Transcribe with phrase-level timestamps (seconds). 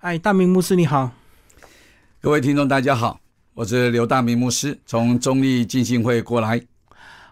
[0.00, 1.10] 哎，大明牧师你好，
[2.20, 3.18] 各位听众大家好，
[3.52, 6.62] 我是刘大明牧师，从中立浸信会过来。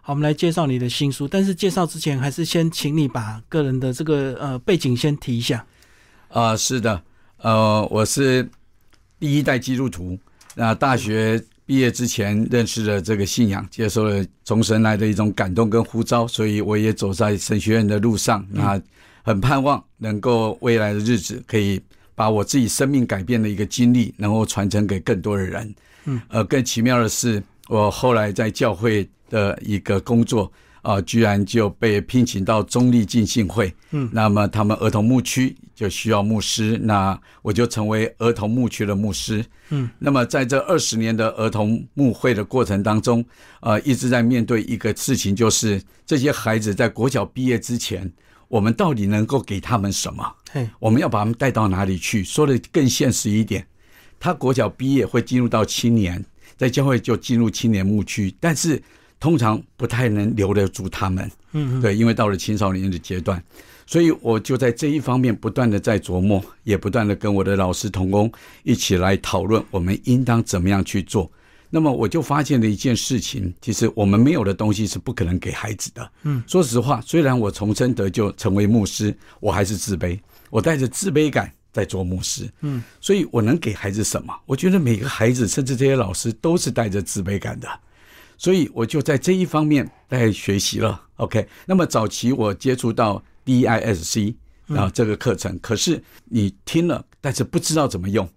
[0.03, 5.65] 好，我们来介绍你的新书，但是介绍之前还是先请你把个人的这个呃背景先提一下。
[6.27, 7.01] 啊，是的，
[7.37, 8.51] 呃，我是
[9.21, 10.19] 第一代基督徒，
[10.57, 18.83] 那大学毕业之前认识了这个信仰，接受了从神来的一种感动跟呼召，所以我也走在神学院的路上，那
[19.23, 21.81] 很盼望能够未来的日子可以。
[22.17, 25.73] 把我自己生命改变的一个经历，能够传承给更多的人。
[26.07, 30.51] 嗯，呃，更奇妙的是，我后来在教会的一个工作
[30.83, 33.73] 啊，居然就被聘请到中立浸信会。
[33.91, 39.45] 嗯，那么他们儿童牧区就需要牧师，那我就成为儿童牧区的牧师。
[39.69, 43.23] 嗯，那么在这二十年的儿童牧会的过程当中，
[43.61, 48.11] 呃，一直在面对一个事情，就是这些孩子在国小毕业之前。
[48.49, 50.35] 我们到底能够给他们什么？
[50.79, 52.25] 我们要把他们带到哪里去？
[52.25, 53.67] 说的更现实一点，
[54.19, 56.25] 他国小毕业会进入到青年，
[56.57, 58.83] 在教会就进入青年牧区，但是
[59.21, 61.31] 通常不太能留得住他们。
[61.53, 63.43] 嗯，对，因为到了青少年的阶段，
[63.87, 68.31] 所以我就在这一方面不断的在琢磨，也不断的跟我的老师同工
[68.63, 71.31] 一起来讨论，我们应当怎么样去做。
[71.69, 76.13] 那么我就发现了一件事情，其实我们没有的东西是不可能给孩子的。
[76.23, 80.19] 嗯，说实话，虽然我重生得救成为牧师，我还是自卑，
[80.51, 82.49] 我带着自卑感在做牧师。
[82.61, 84.33] 嗯，所以我能给孩子什么？
[84.47, 87.69] 我觉得每个孩子，甚至这些老师，都是带着自卑感的。
[88.39, 91.01] 所以我就在这一方面在学习了。
[91.17, 94.35] OK，那么早期我接触到 DISC
[94.69, 98.29] 啊这个课程，可是你听了，但是不知道怎么用。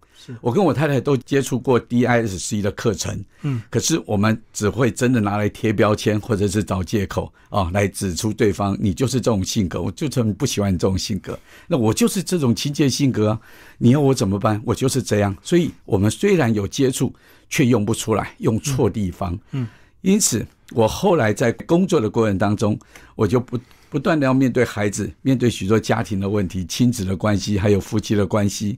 [0.42, 11.38] 我跟我太太都接触过 DISC 的课程，嗯，可是我们只会真的拿来贴标签，或者是找借口啊，来指出对方你就是这种性格，我就很不喜欢你这种性格。
[11.68, 13.40] 那我就是这种亲切性格啊，
[13.78, 14.62] 你要我怎么办？
[14.66, 15.36] 我就是这样。
[15.42, 17.14] 所以，我们虽然有接触，
[17.50, 19.38] 却用不出来，用错地方。
[19.52, 19.68] 嗯，
[20.02, 22.78] 因此，我后来在工作的过程当中，
[23.16, 23.58] 我就不
[23.90, 28.78] 不断的要面对孩子，面对许多家庭的问题、亲子的关系，还有夫妻的关系。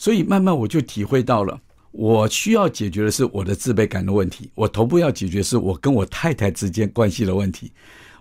[0.00, 4.50] 所以慢慢我就体会到了，我需要解决的是我的自卑感的问题。
[4.54, 7.70] 我头部要解决是我跟我太太之间关系的问题。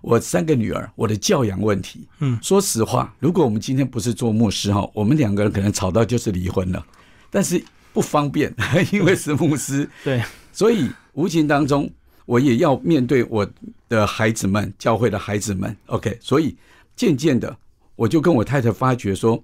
[0.02, 2.06] 我三个女儿，我的教养问题。
[2.20, 6.86] 嗯，说实话，如果我们今天不是做牧师哈，我们两个人可能吵到就是离婚了。
[7.30, 7.64] 但是
[7.94, 8.54] 不方便，
[8.92, 9.90] 因为是牧师。
[10.04, 11.90] 对，所以无形当中
[12.26, 13.50] 我也要面对我
[13.88, 15.74] 的孩子们，教会的孩子们。
[15.86, 16.58] OK，所以
[16.98, 17.56] 渐渐的，
[17.96, 19.42] 我就跟我太太发觉说。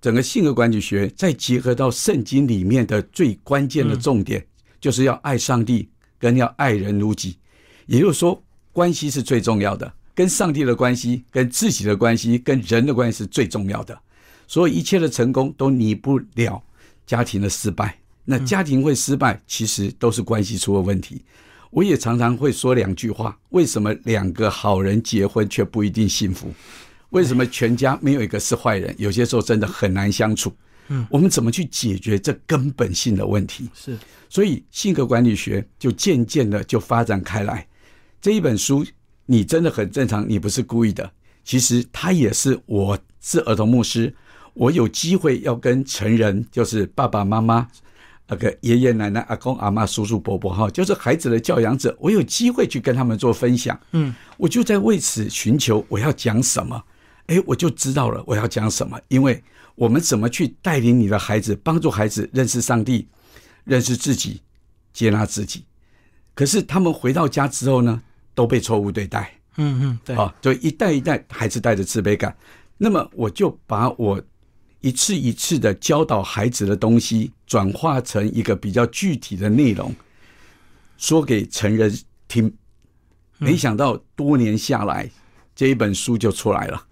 [0.00, 4.44] 整个性格管理学再结合到圣经里面的最关键的重点，
[4.80, 5.88] 就是要爱上帝，
[6.18, 7.36] 跟要爱人如己。
[7.86, 8.42] 也就是说，
[8.72, 13.98] 关系是最重要的，跟上帝的关系、跟自己的关系、跟人的关系是最重要的。
[14.46, 16.62] 所以一切的成功都离不了
[17.06, 17.98] 家庭的失败。
[18.24, 21.22] 那家庭会失败，其实都是关系出了问题。
[21.70, 26.52] 我也常常会说两句话：为什么两个好人结婚却不一定幸福？
[27.10, 28.94] 为什么全家没有一个是坏人？
[28.98, 30.52] 有些时候真的很难相处。
[30.88, 33.68] 嗯，我们怎么去解决这根本性的问题？
[33.74, 33.96] 是，
[34.28, 37.66] 所以性格管理学就渐渐的就发展开来。
[38.20, 38.84] 这一本书，
[39.26, 41.10] 你真的很正常，你不是故意的。
[41.44, 44.14] 其实它也是，我是儿童牧师，
[44.54, 47.68] 我有机会要跟成人，就是爸爸妈妈、
[48.26, 53.78] 那个爷爷奶奶、阿公阿妈、叔叔伯伯哈，就是孩子的教养者，我有机会去跟他们做分享。
[53.92, 56.82] 嗯，我就在为此寻求我要讲什么。
[57.28, 59.42] 哎，我就知道了我要讲什么，因为
[59.74, 63.08] 我们怎么去带领你的孩子，帮助孩子认识上帝，
[63.64, 64.42] 认识自己，
[64.92, 65.64] 接纳自己。
[66.34, 68.02] 可是他们回到家之后呢，
[68.34, 69.32] 都被错误对待。
[69.56, 72.36] 嗯嗯，对啊，就一代一代孩子带着自卑感。
[72.76, 74.22] 那么我就把我
[74.80, 79.94] 一次一次的教导孩子的东西，转化成一个比较具体的内容，
[80.96, 81.92] 说给成人
[82.28, 82.54] 听。
[83.36, 85.10] 没想到多年下来，
[85.54, 86.86] 这一本书就出来了。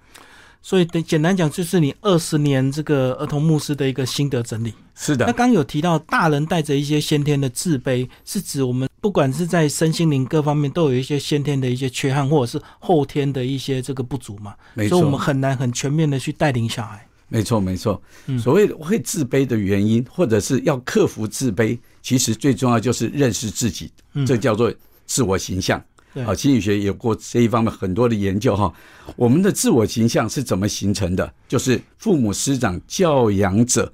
[0.67, 4.75] 所以，等简单讲，就是你二十年这个儿童牧师的一个心得整理。
[4.97, 5.25] 是的。
[5.25, 14.57] 那刚有提到，大人带着一些先天的自卑，是指我们不管是在身心灵各方面，都有一些先天的一些缺憾，或者是后天的一些这个不足嘛。
[14.75, 14.99] 没错。
[14.99, 17.07] 所以我们很难很全面的去带领小孩。
[17.29, 18.03] 没错，没错。
[18.37, 23.93] 所谓会自卑的原因，或者是要克服自卑，其实最重要就是认识自己，
[24.27, 24.75] 这叫做
[25.07, 25.81] 自我形象。
[26.25, 28.73] 啊，心理学有过这一方面很多的研究哈。
[29.17, 31.33] 我们的自我形象是怎么形成的？
[31.49, 33.93] 就是父母师长教养者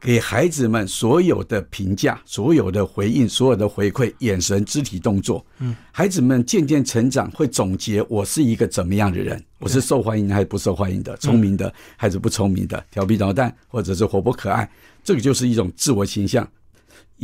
[0.00, 5.44] 给孩子们所有的评价、所有的回应、所有的回馈、眼神、肢体动作。
[5.60, 9.42] 嗯，孩子们渐渐成长，会总结我是一个怎么样的人？
[9.58, 11.16] 我是受欢迎还是不受欢迎的？
[11.16, 12.84] 聪明的还是不聪明的？
[12.90, 14.68] 调皮捣蛋或者是活泼可爱？
[15.02, 16.46] 这个就是一种自我形象，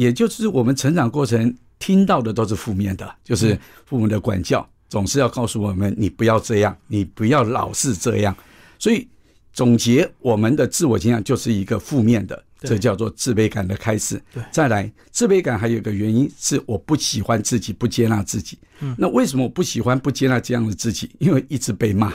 [0.00, 8.34] 也就是我们成长过程听到的都是负面的，就是父母的管教总是要告诉我们，你不要这样，你不要老是这样，
[8.78, 9.06] 所以
[9.52, 12.44] 总结我们的自我形象就是一个负面的。
[12.62, 14.20] 这叫做自卑感的开始。
[14.34, 18.58] 对，再来，自卑感还有一个原因是我不喜欢自己，不接纳自己。
[18.80, 21.10] 嗯，那为什么我不喜欢、不接纳这样的自己？
[21.20, 22.12] 因为一直被骂，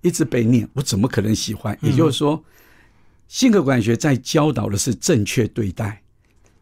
[0.00, 1.76] 一直被念，我怎么可能喜欢？
[1.82, 2.42] 也就是说，
[3.28, 6.00] 性格管理学在教导的是正确对待，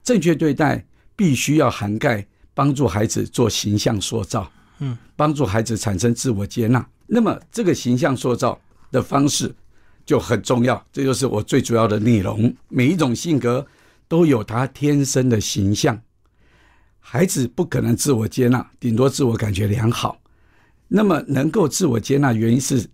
[0.03, 0.85] 正确对待
[1.17, 6.87] 必须要涵盖帮助孩子做形象塑造，嗯，帮助孩子产生自我接纳。
[7.07, 8.61] 那么，这个形象塑造
[8.91, 9.55] 的方式。
[10.05, 12.53] 就很重要，这就是我最主要的内容。
[12.69, 13.65] 每一种性格
[14.09, 15.97] 都有他天生的形象，
[16.99, 20.21] 孩子不可能自我接纳，顶多自我感觉良好。
[20.89, 22.85] 那么能够自我接纳，原因是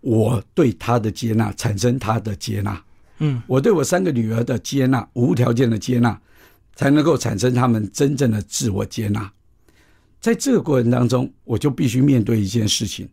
[0.00, 2.82] 我对他的接纳产生他的接纳。
[3.18, 6.20] 嗯，我对我三个女儿的接纳，无条件的接纳，
[6.76, 9.32] 才能够产生他们真正的自我接纳。
[10.20, 13.08] 在这个过程当中，我就必须面对一件事情：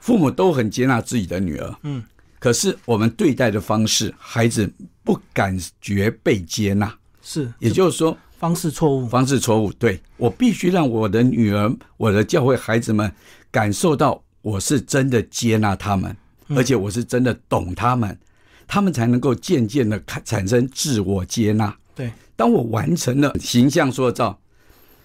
[0.00, 2.02] 父母都很接纳自己的女儿，嗯。
[2.38, 4.70] 可是我们对待的方式，孩子
[5.02, 9.72] 不感觉被接纳，是，也就是说方式错误，方式错误。
[9.72, 13.10] 对我必须让我的女儿、我的教会孩子们
[13.50, 16.14] 感受到我是真的接纳他们，
[16.48, 18.18] 而且我是真的懂他们，
[18.66, 21.74] 他们才能够渐渐的产生自我接纳。
[21.94, 24.38] 对，当我完成了形象塑造，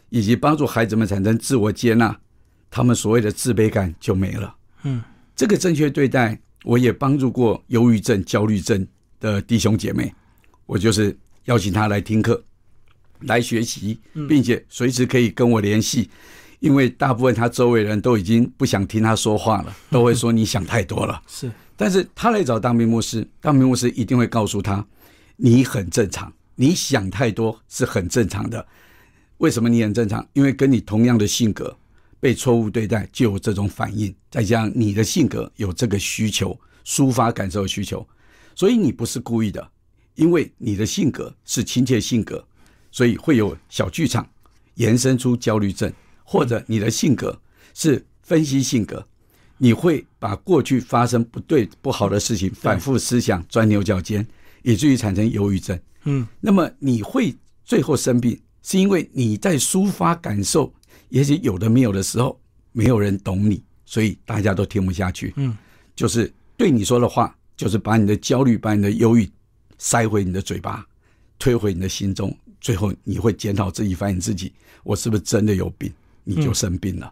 [0.10, 2.20] 以及帮助孩子们产生自我接纳，
[2.70, 4.56] 他们所谓的自卑感就没了。
[4.84, 5.02] 嗯，
[5.36, 6.40] 这个正确对待。
[6.66, 8.86] 我也帮助过忧郁症、焦虑症
[9.18, 10.14] 的弟兄姐妹，
[10.66, 12.44] 我就是邀请他来听课、
[13.22, 13.98] 来学习，
[14.28, 16.10] 并且随时可以跟我联系，
[16.60, 21.22] 因为大部分他周围人都已经不想听他说话了， 都会说你想太多了。
[21.28, 24.86] 是，但是他来找当兵牧师，当兵牧师一定会告诉他，
[25.38, 26.32] 你很正常，
[26.62, 28.68] 你想太多是很正常的。
[29.38, 30.28] 为什么你很正常？
[30.34, 31.74] 因为跟你同样的性格。
[32.22, 38.06] 被错误对待就有这种反应，再加上你的性格有这个需求，抒发感受需求，
[38.54, 39.72] 所以你不是故意的，
[40.16, 42.46] 因为你的性格是亲切性格，
[42.92, 44.30] 所以会有小剧场
[44.74, 45.90] 延伸出焦虑症，
[46.26, 47.40] 或者你的性格
[47.74, 49.08] 是分析性格，
[49.58, 54.28] 你会把过去发生不对不好的事情反复思想，钻牛角尖，
[54.64, 55.80] 以至于产生忧郁症。
[56.04, 60.74] 嗯，那么你会最后生病，是因为你在抒发感受。
[61.10, 62.40] 也许有的没有的时候，
[62.72, 65.34] 没有人懂你，所以大家都听不下去。
[65.38, 65.58] 嗯，
[65.96, 69.30] 就是对你说的话，就是把你的焦虑、把你的忧郁
[69.78, 70.86] 塞回你的嘴巴，
[71.40, 74.54] 推回你的心中，最后你会检讨自己，反省自己，
[74.84, 75.92] 我是不是真的有病？
[76.24, 77.12] 你就生病了。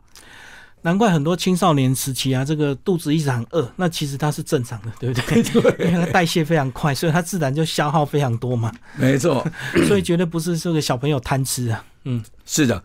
[0.88, 5.44] 难怪很多青少年时期啊，这个肚子一直很饿，那其实它是正常的，对不对？
[5.44, 8.74] 对，因为它代谢非常快，所以它自然就消耗非常多嘛。
[8.96, 9.46] 没错，
[9.86, 11.84] 所以绝对不是这个小朋友贪吃啊。
[12.06, 12.82] 嗯，是的。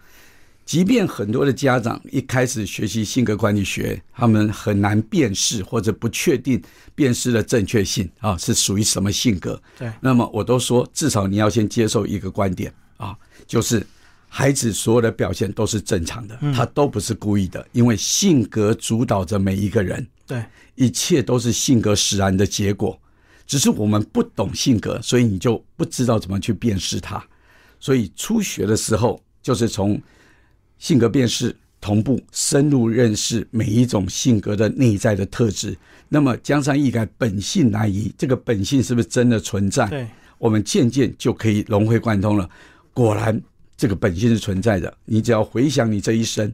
[0.65, 6.61] 即便很多的家长一开始学习性格管理学，他们很难辨识或者不确定
[6.97, 9.63] 辨识的正确性啊，是属于什么性格？
[9.79, 9.89] 对。
[10.01, 13.15] 那么我都说，至少你要先接受一个观点啊，
[13.47, 13.87] 就是
[14.35, 20.05] 孩子所有的表现都是正常的，他都不是故意的，因为性格主导着每一个人。
[20.27, 20.43] 对，
[20.75, 22.99] 一切都是性格使然的结果，
[23.47, 27.23] 只是我们不懂性格，所以你就不知道怎么去辨识它。
[27.79, 30.01] 所以初学的时候，就是从
[30.79, 35.77] 性格辨识同步深入认识每一种性格的内在的特质，
[36.09, 38.11] 那么江山易改，本性难移。
[38.17, 39.87] 这个本性是不是真的存在？
[39.89, 42.49] 对，我们渐渐就可以融会贯通了。
[42.95, 43.39] 果然，
[43.83, 44.97] 这个本性是存在的。
[45.05, 46.53] 你只要回想你这一生，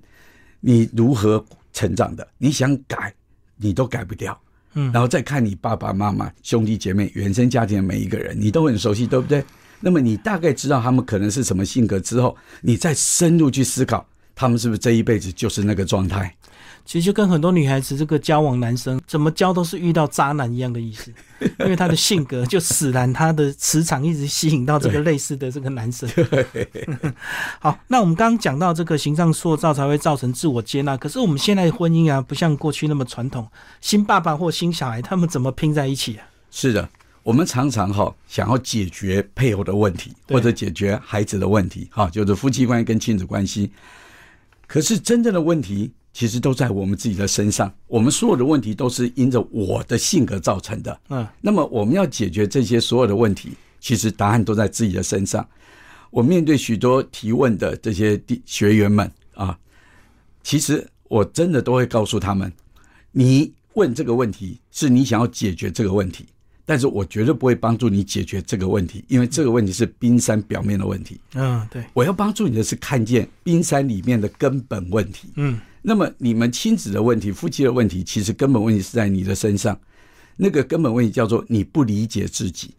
[0.60, 1.44] 你如何
[1.74, 3.12] 成长的，你想改，
[3.58, 4.40] 你都改不掉。
[4.72, 9.44] 嗯，然后再看你爸爸妈妈、兄弟姐妹、原生家庭的每一个人，你都很熟悉，对不对？
[9.78, 14.08] 那么你大概知道他们可能是什么性格之后，你再深入去思考。
[14.34, 16.34] 他们是不是这一辈子就是那个状态？
[16.88, 21.12] 其实就跟很多女孩子这个交往男生怎么交都是遇到渣男一样的意思，
[21.60, 26.08] 因为他的性格就使然，他的磁场一直吸引到这个类似的这个男生。
[27.60, 33.46] 好，那我们刚刚讲到这个形象塑造才会造成自我接纳，可是我们现在婚姻啊，不像过去那么传统，
[33.82, 36.24] 新爸爸或新小孩他们怎么拼在一起啊？
[36.50, 36.88] 是的。
[37.22, 43.70] 我们常常哈想要解决配偶的问题，或者解决孩子的问题，哈，就是夫妻关系跟亲子关系。
[44.66, 51.00] 可是真正的问题其实都在我们自己的身上，我们所有的问题都是因着我的性格造成的。
[51.10, 55.48] 嗯，那么我们要解决这些所有的问题，其实答案都在自己的身上。
[56.10, 59.56] 我面对许多提问的这些学员们啊，
[60.42, 62.52] 其实我真的都会告诉他们：
[63.12, 66.26] 你问这个问题是你想要解决这个问题。
[66.66, 71.18] 但是我绝对不会帮助你解决这个问题，因为这个问题是冰山表面的问题。
[71.34, 75.28] 嗯，对，我要帮助你的是看见冰山里面的根本问题。
[75.36, 79.80] 嗯，那么你们亲子的问题、夫妻的问题，其实根本问题是在你的身上。
[80.36, 82.74] 那个根本问题叫做你不理解自己。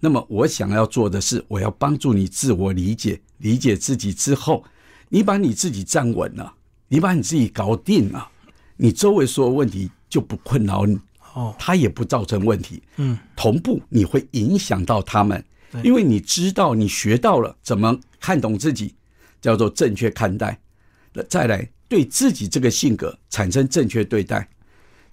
[0.00, 4.62] 那么我想要做的是，我要帮助你自我理解，理解自己之后，
[5.08, 6.52] 你把你自己站稳了，
[6.88, 8.28] 你把你自己搞定了，
[8.76, 11.00] 你周围所有问题就不困扰你。
[11.32, 12.82] 哦，它也不造成问题。
[12.96, 15.42] 嗯，同步你会影响到他们，
[15.82, 18.94] 因为你知道你学到了怎么看懂自己，
[19.40, 20.60] 叫做正确看待。
[21.14, 24.48] 那再来对自己这个性格产生正确对待，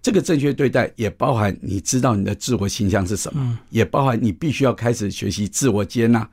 [0.02, 6.28] 这个正确对待也包含你知道你的自我形象是什么，也包含你必须要开始学习自我接纳。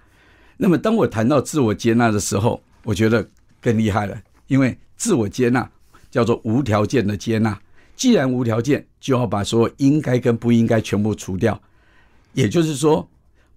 [0.57, 3.29] 那么当我谈到自我接纳的时候，我觉得
[3.61, 5.71] 更厉害了，因为自我接纳
[6.11, 7.59] 叫做无条件的接纳。
[7.97, 11.61] 既然无条件，就要把所有应该跟不应该全部除掉，
[12.33, 13.07] 也就是说，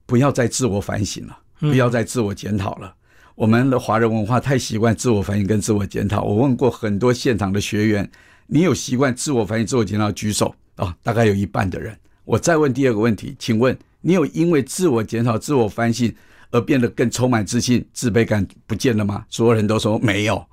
[0.06, 2.94] 不要再自我反省了，不要再自我检讨了。
[3.36, 6.22] 我们的华人文化太习惯自我反省跟自我检讨。
[6.22, 8.10] 我问过很多现场的学员，
[8.48, 10.12] 你有习惯自我反省、自我检讨？
[10.12, 11.98] 举手啊，大概有一半的人。
[12.26, 16.14] 我再问第二个问题，请问你有因为自我检讨、自我反省
[16.52, 19.26] 而变得更充满自信、自卑感不见了吗？
[19.30, 20.46] 所有人都说没有。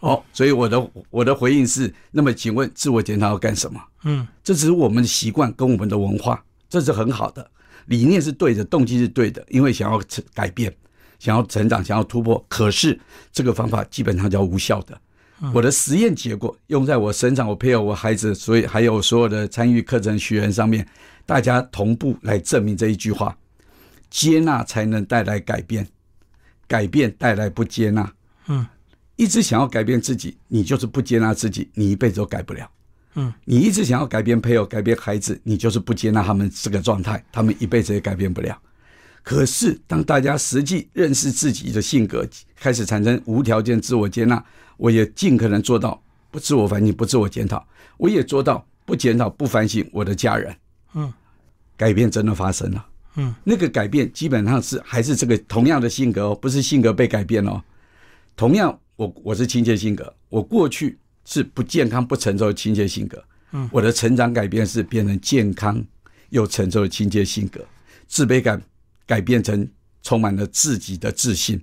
[0.00, 3.80] 哦，所以我的我的回应是，那么请问自我检讨要干什么？
[4.04, 7.50] 嗯，这只是我们的习惯跟我们的文化，这是很好的，
[7.86, 10.00] 理念是对的，动机是对的，因为想要
[10.32, 10.72] 改变，
[11.18, 12.44] 想要成长，想要突破。
[12.48, 12.98] 可是
[13.32, 15.00] 这个方法基本上叫无效的。
[15.52, 20.86] 我的实验结果用在我身上，我配合我孩子，所以还有所有的参与课程学员上面，
[21.24, 23.36] 大家同步来证明这一句话：
[24.10, 25.86] 接纳才能带来改变，
[26.66, 28.12] 改变带来不接纳。
[28.48, 28.66] 嗯。
[29.14, 32.70] 一直想要改变自己，你就是不接纳自己，你一辈子都改不了。
[33.16, 38.56] 嗯，你一直想要改变配偶、改变孩子，你就是不接纳他们这个状态，他们一辈子也改变不了。
[39.28, 44.42] 可是，当大家实际认识自己的性格，开始产生无条件自我接纳，
[44.78, 47.62] 我也尽可能做到不自我反省、不自我检讨，
[47.98, 50.56] 我也做到不检讨、不反省我的家人。
[50.94, 51.12] 嗯，
[51.76, 52.86] 改变真的发生了。
[53.16, 57.62] 嗯，那个改变基本上是还是这个同样的性格哦，不是性格被改变哦，
[58.34, 58.80] 同样。
[58.96, 65.84] 我我是亲切性格，我过去是不健康不成熟的亲切性格，嗯，我的成长改变是变成健康
[66.30, 67.60] 又成熟的亲切性格，
[68.06, 68.60] 自卑感
[69.08, 69.68] 改变成
[70.04, 71.60] 充满了自己的自信，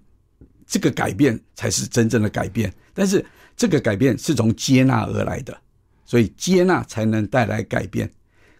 [0.67, 2.73] 这个改变才是真正的改变。
[2.93, 3.25] 但是
[3.55, 5.57] 这个改变是从接纳而来的，
[6.03, 8.11] 所以接纳才能带来改变，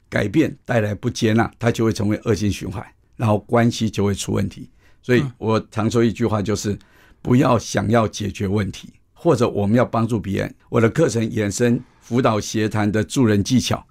[0.08, 2.86] 改变带来不接纳，它就会成为恶性循环，
[3.18, 4.70] 然后关系就会出问题。
[5.02, 6.78] 所以我常说一句话就是。
[7.26, 10.56] 不要想要解决问题，或者我们要帮助别人。
[10.70, 13.84] 我的课程衍生辅导协谈的助人技巧，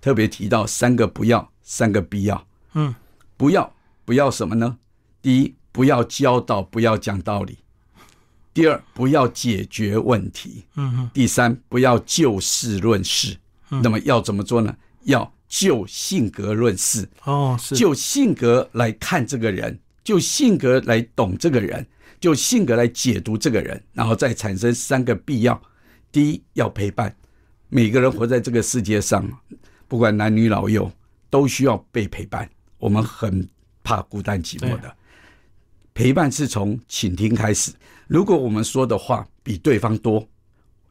[0.00, 2.46] 特别提到三个不要，三个必要。
[2.74, 2.94] 嗯，
[3.36, 3.74] 不要
[4.08, 4.78] 不要什么呢？
[5.20, 7.56] 第一，不要教导，不要讲道理；
[8.54, 13.36] 第二，不要解决问题；嗯第三，不要就事论事。
[13.68, 14.74] 那么要怎么做呢？
[15.02, 17.06] 要就性格论事。
[17.24, 21.86] 哦，是就性格来看这个人，就性格来懂这个人。
[22.18, 25.60] 就性格来解读这个人，然后再产生三个必要：
[26.10, 27.14] 第一，要陪伴。
[27.68, 29.30] 每个人活在这个世界上，
[29.86, 30.90] 不管男女老幼，
[31.28, 32.48] 都需要被陪伴。
[32.78, 33.46] 我们很
[33.88, 34.94] 怕孤单寂寞的，
[35.94, 37.72] 陪伴是从倾听开始。
[38.06, 40.28] 如果我们说的话比对方多，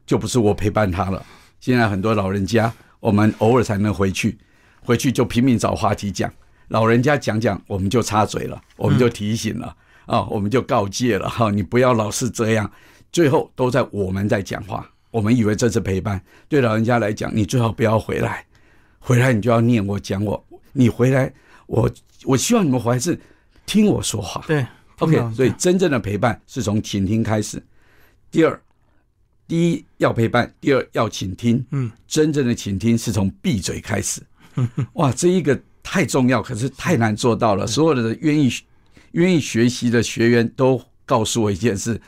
[0.04, 1.24] 就不是我陪伴他了。
[1.60, 4.36] 现在很多老人家，我们偶尔才能回去，
[4.80, 6.28] 回去就拼命找话题讲。
[6.70, 9.76] 老人家讲讲，我们就插嘴了，我们就提醒了。
[10.06, 12.68] 啊，我们就告诫了哈，你不要老是这样，
[13.12, 14.90] 最后都在我们在讲话。
[15.12, 18.44] 我们以为这是陪伴，对老人家来讲，你最好不要回来，
[18.98, 21.32] 回来你就要念我讲我，你回来，
[21.66, 21.88] 我
[22.24, 23.18] 我希望你们还是
[23.66, 24.42] 听我说话。
[24.46, 24.66] 对
[24.98, 27.62] ，OK，所以真正的陪伴是从倾听开始。
[28.30, 28.60] 第二，
[29.46, 31.64] 第一要陪伴，第二要倾听。
[31.70, 34.20] 嗯，真正的倾听是从闭嘴开始。
[34.94, 37.66] 哇，这一个太重要，可是太难做到了。
[37.66, 38.52] 所有的愿意。
[39.12, 41.98] 愿意学习的学员都告诉我一件事：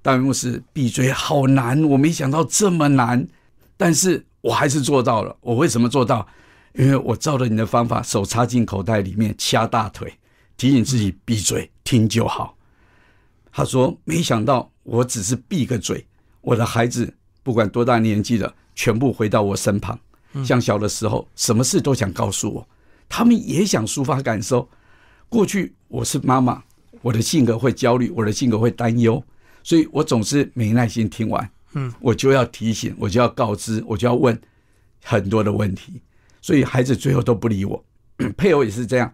[0.00, 3.26] 大明牧师闭嘴好难，我没想到这么难，
[3.76, 5.36] 但是我还是做到了。
[5.40, 6.24] 我为什么做到？
[6.74, 10.12] 因为我照着你的方法，手插进口袋里面掐大腿，
[10.56, 12.56] 提醒自己闭嘴听就好。
[13.52, 16.04] 他说：“没想到我只是闭个嘴，
[16.40, 17.14] 我的孩子
[17.44, 19.96] 不管多大年纪了，全部回到我身旁，
[20.44, 22.68] 像小的时候，什么事都想告诉我，
[23.08, 24.68] 他们也想抒发感受。”
[25.30, 26.62] 过去我是妈妈，
[27.02, 29.22] 我的性格会焦虑，我的性格会担忧，
[29.62, 34.36] 所以我总是没耐心听完，嗯，我就要提醒，我就要告知，我就要问
[35.02, 36.00] 很多的问题，
[36.44, 37.82] 所以孩子最后都不理我，
[38.36, 39.10] 配偶也是这样，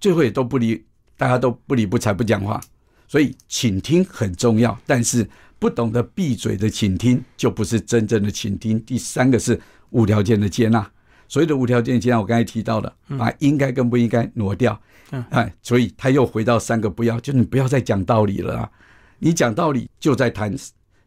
[0.00, 0.84] 最后也都不理，
[1.16, 2.60] 大家都不理不睬不讲话。
[3.06, 5.24] 所以倾听很重要，但是
[5.60, 8.80] 不懂得闭嘴的倾听就不是真正的倾听。
[8.84, 10.84] 第三个是无条件的接纳，
[11.28, 14.76] 所谓的无条件接纳，我刚才提到的，把应该跟不应该挪掉。
[15.12, 18.70] 嗯，哎，所以他又回到三个不要，就你不要再讲道理了啊！
[19.20, 20.52] 你讲道理就在谈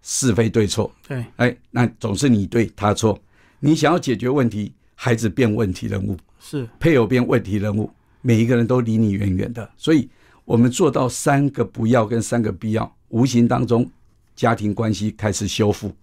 [0.02, 0.90] 是非对错。
[1.06, 3.20] 对，哎，那总是你对他错。
[3.60, 9.70] 你想要解决问题，孩子变问题人物，是配偶变问题人物，每一个人都离你远远的。
[9.78, 10.10] 所以，
[10.46, 13.90] 我们做到三个不要跟三个必要，无形当中
[14.36, 15.96] 家庭关系开始修复，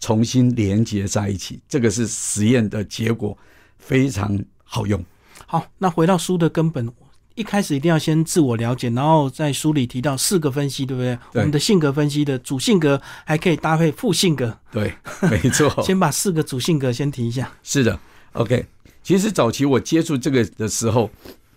[0.00, 1.60] 重新连接在一起。
[1.68, 3.36] 这个是实验的结果，
[3.78, 5.04] 非常好用。
[5.46, 6.90] 好，那回到书的根本，
[7.34, 11.16] 一开始一定要先自我了解，然后在书里提到四个分析，对不对？
[11.32, 14.92] 对我们的性格分析的主性格还可以搭配副性格，对，
[15.30, 15.70] 没错。
[15.82, 17.50] 先把四个主性格先提一下。
[17.62, 17.98] 是的
[18.32, 18.66] ，OK。
[19.02, 21.10] 其实早期我接触这个的时候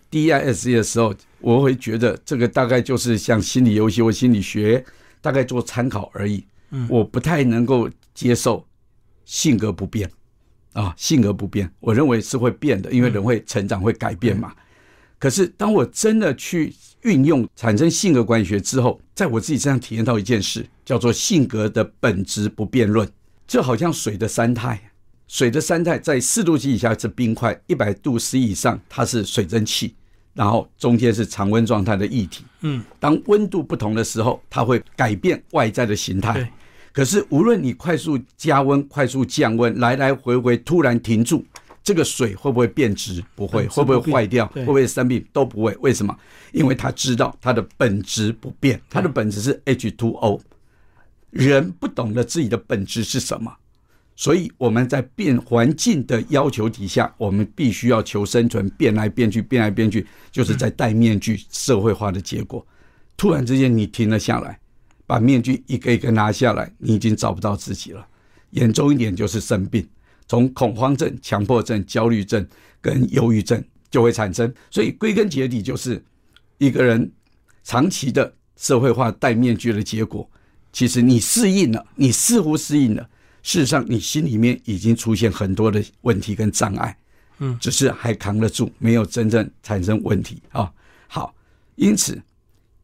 [0.10, 4.86] ，DISC 的时候，我会觉得这个大概就是像心理游戏或心理学，
[5.20, 6.46] 大概做参考而已。
[6.70, 8.66] 嗯我不太能够接受
[9.26, 10.10] 性格不变
[10.72, 14.54] 啊，性格不变，我认为是会变的，因为人会成长、会改变嘛。
[15.20, 23.06] 可是当我真的去运用产生性格管理学之后，在我自己身上体验到一件事，叫做性格的本质不变论，
[23.46, 24.91] 就好像水的三态。
[25.32, 29.96] 水的三态在四度 C 以下是冰块，一百度 C 以上它是水蒸气，
[30.34, 32.44] 然后中间是常温状态的液体。
[32.60, 36.48] 嗯，当温度不同的时候，它会改变外在的形态对。
[36.92, 41.46] 可是无论你快速加温、快速降温，来来回回突然停住，
[41.82, 43.24] 这个水会不会变质？
[43.34, 43.66] 不会。
[43.70, 44.46] 会不会坏掉？
[44.48, 45.26] 会不会生病？
[45.32, 45.74] 都不会。
[45.80, 46.14] 为什么？
[46.52, 50.42] 因为他知道它的本质不变，它的本质是 H2O。
[51.30, 53.50] 人不懂得自己的本质是什么，
[54.16, 62.66] 所以我们在变环境的要求底下，我们必须要求生存，变来变去，变来变去，就是在戴面具社会化的结果。
[63.18, 64.60] 突然之间，你停了下来，
[65.08, 68.06] 把面具一个一个拿下来，你已经找不到自己了。
[68.52, 69.88] 严重一点就是生病，
[70.28, 72.46] 从恐慌症、强迫症、焦虑症
[72.80, 74.54] 跟忧郁症就会产生。
[74.70, 76.04] 所以归根结底，就是
[76.58, 77.12] 一个人
[77.64, 80.30] 长期的社会化戴面具的结果。
[80.74, 83.10] 其实你适应了，你似乎适应了，
[83.44, 86.96] 事实上你心里面已经出现很多的问题跟障碍，
[87.40, 90.72] 嗯只是还扛得住，没有真正产生问题啊。
[91.08, 91.34] 好，
[91.76, 92.22] 因此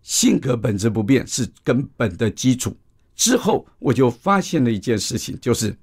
[0.01, 2.75] 性格本质不变是根本的基础。
[3.15, 5.75] 之后我就发现了一件事情，就是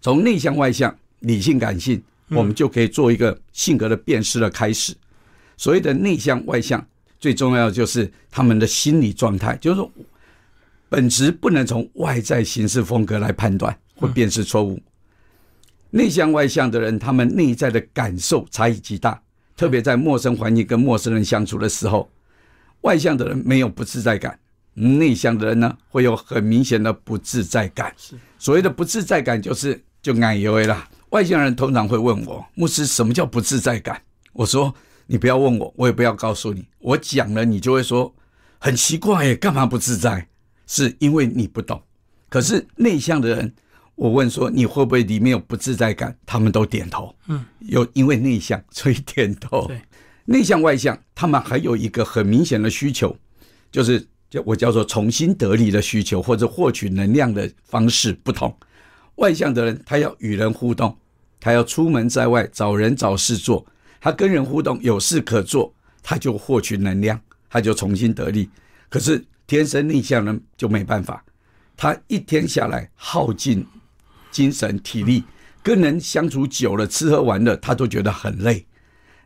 [0.00, 4.94] 从内向外向、理性感性，我们就可以做一个性格的辨识的开始。
[5.56, 6.84] 所谓的内向外向，
[7.20, 9.90] 最重要的就是他们的心理状态，就是说
[10.88, 14.80] 本质不能从外在形式风格来判断或辨识错误。
[15.90, 19.22] 内向外向的人，他们内在的感受差异极大，
[19.56, 22.10] 特别在陌生环境跟陌生人相处的时候，
[22.80, 24.38] 外向的人没有不自在感，
[24.74, 27.94] 内向的人呢会有很明显的不自在感。
[27.96, 30.88] 是所谓的不自在感，就是就奶油啦。
[31.10, 34.02] 外向人通常会问我，牧师，什么叫不自在感？
[34.32, 34.74] 我说
[35.06, 38.12] 你不要问我，我也不要告诉你，我讲了你就会说
[38.58, 40.26] 很奇怪耶，干嘛不自在？
[40.66, 41.82] 是因为你不懂。
[42.28, 43.52] 可是内向的人，
[43.94, 46.16] 我问说你会不会里面有不自在感？
[46.26, 47.14] 他们都点头。
[47.28, 49.66] 嗯，有因为内向所以点头。
[49.68, 49.80] 对，
[50.24, 53.16] 内向外向，他们还有一个很明显的需求，
[53.70, 58.52] 就是叫我叫做重新得力的需求，或者获取能量的方式不同。
[59.16, 60.98] 外向的人，他要与人互动，
[61.38, 63.64] 他要出门在外找人找事做，
[64.00, 65.72] 他跟人互动有事可做，
[66.02, 68.50] 他就获取能量，他就重新得力。
[68.88, 71.24] 可是天生内向人就没办法，
[71.76, 73.66] 他一天下来耗尽
[74.30, 75.24] 精神体力，
[75.62, 78.66] 跟人相处久了，吃喝玩乐他都觉得很累。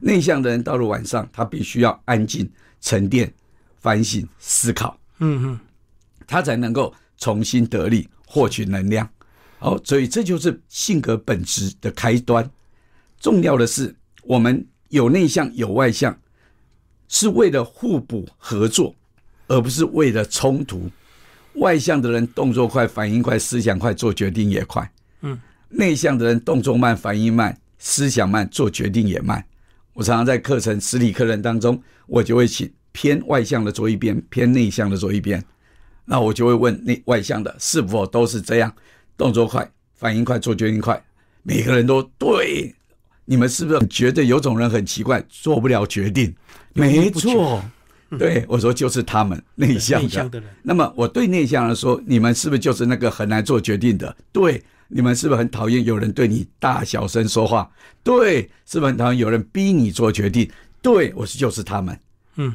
[0.01, 2.51] 内向的人到了晚上，他必须要安静、
[2.81, 3.33] 沉淀、
[3.79, 5.61] 反省、思考，嗯嗯，
[6.27, 9.09] 他才能够重新得力，获取能量。
[9.59, 12.49] 好，所以这就是性格本质的开端。
[13.19, 16.17] 重要的是，我们有内向有外向，
[17.09, 18.95] 是为了互补合作，
[19.49, 20.89] 而不是为了冲突。
[21.55, 24.89] 外向的人动作快、反应快、思想快，做决定也快。
[25.23, 25.37] 嗯，
[25.71, 29.45] 内向的人动作慢、反应慢、思想慢，做决定也慢。
[29.95, 35.43] 我常常在课程实体课程当中，我就会请偏外向的坐一边，偏内向的坐一边。
[36.05, 38.73] 那我就会问内外向的是否都是这样，
[39.17, 41.03] 动作快、反应快、做决定快。
[41.43, 42.73] 每个人都对，
[43.25, 46.33] 你们是不是觉得有种人很奇怪，做不了决定？
[46.75, 47.61] 没错，
[48.19, 50.43] 对我说就是他们内向的。
[50.63, 54.17] 那么我对内向人说，你们是不是就是那个很难做决定的？
[54.33, 57.71] 对，你们是不是很讨厌有人对你大小声说话？
[58.03, 60.51] 对，是不是很讨厌有人逼你做决定？
[60.81, 61.99] 对，我是就是他们。
[62.37, 62.55] 嗯，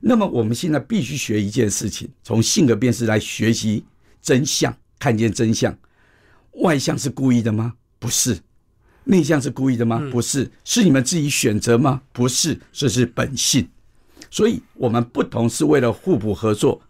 [0.00, 3.84] 那么我们现在必须学一件事情，从性格辨识来学习
[4.22, 5.76] 真相，看见真相。
[6.62, 7.74] 外向是故意的吗？
[7.98, 8.38] 不是。
[9.04, 10.00] 内向是故意的吗？
[10.12, 10.50] 不是。
[10.64, 12.02] 是你们自己选择吗？
[12.12, 13.68] 不是，这是本性。
[14.32, 16.80] 所以，我们不同是为了互补合作，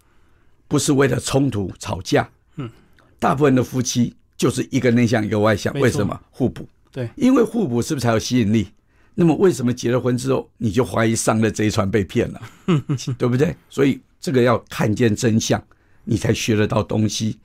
[0.69, 2.31] 不是为了冲突吵架。
[2.55, 2.71] 嗯，
[3.19, 5.75] 大部分的夫妻就是一个内向，一个外向。
[5.75, 6.69] 为什么互补？
[6.93, 8.69] 对，因为互补是不是才有吸引力？
[9.17, 12.41] 那么为什么结了婚之后你就怀疑上了这一船被骗了？
[13.19, 13.57] 对不对？
[13.69, 15.61] 所以这个要看见真相，
[16.05, 17.41] 你才学得到东西。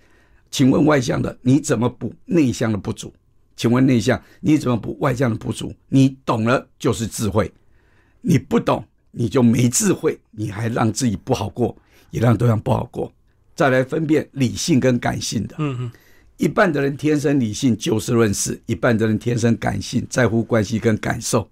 [0.51, 3.11] 请问外向的你怎么补内向的不足？
[3.55, 5.73] 请问内向你怎么补外向的不足？
[5.89, 7.51] 你懂了就是智慧，
[8.21, 11.75] 你不懂你就没智慧，你还让自己不好过，
[12.11, 13.11] 也让对方不好过。
[13.55, 15.91] 再来分辨理性跟感性的，嗯嗯，
[16.37, 21.49] 一半的人天生理性，就事论事；一半的人天生感性，在乎关系跟感受。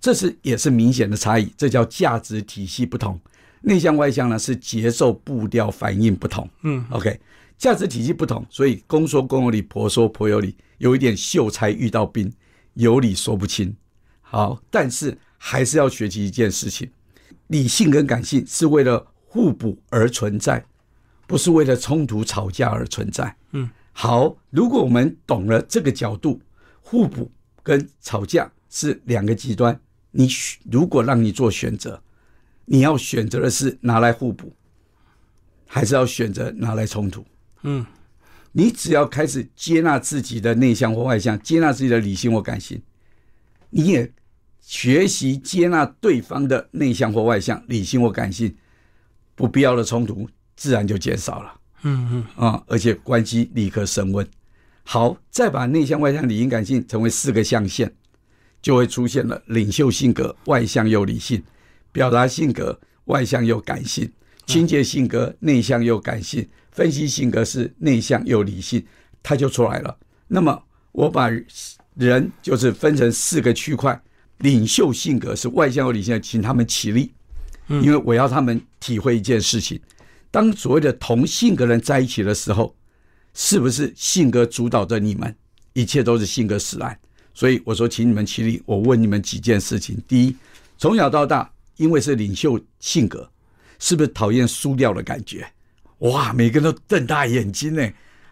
[0.00, 3.18] 这是也是明显的差异，这叫价值体系不同。
[3.62, 6.48] 内向外向呢是节奏步调反应不同。
[6.62, 7.18] 嗯，OK，
[7.56, 12.32] 价值体系不同，所以公说公有理，婆说婆有理，有一点秀才遇到兵，
[12.74, 13.74] 有理说不清。
[14.20, 16.90] 好，但是还是要学习一件事情：
[17.48, 20.64] 理性跟感性是为了互补而存在，
[21.26, 23.36] 不是为了冲突吵架而存在。
[23.52, 26.40] 嗯，好，如果我们懂了这个角度，
[26.80, 27.30] 互补
[27.62, 29.78] 跟吵架是两个极端。
[30.10, 32.02] 你选如果让你做选择，
[32.64, 34.52] 你要选择的是拿来互补，
[35.66, 37.24] 还是要选择拿来冲突？
[37.62, 37.84] 嗯，
[38.52, 42.80] 你只要开始接纳自己的内向或外向，接纳自己的理性或感性，
[43.70, 44.10] 你也
[44.66, 48.52] 学习接纳对方的内向或外向、理性或感性，
[49.36, 51.54] 不必要的冲突自然就减少了。
[51.82, 54.28] 嗯嗯，啊、而且关系立刻升温。
[54.82, 57.92] 好，再把内向、外向、理性、感性成为四个象限，
[58.60, 61.40] 就会出现了领袖性格，外向又理性；
[61.92, 64.08] 表达性格，外向又感性；
[64.46, 68.84] 清洁性格，内向又感性；分析性格是内向又理性，
[69.22, 69.96] 它就出来了。
[70.26, 71.30] 那么我把
[71.94, 74.02] 人就是分成四个区块，
[74.38, 77.12] 领袖性格是外向又理性，请他们起立，
[77.68, 79.80] 因为我要他们体会一件事情。
[80.30, 82.74] 当所谓的同性格人在一起的时候，
[83.34, 85.34] 是不是性格主导着你们？
[85.72, 86.98] 一切都是性格使然。
[87.34, 88.62] 所以我说，请你们起立。
[88.64, 90.34] 我问你们几件事情：第一，
[90.78, 93.30] 从小到大，因为是领袖性格，
[93.78, 95.46] 是不是讨厌输掉的感觉？
[95.98, 97.86] 哇，每个人都瞪大眼睛呢，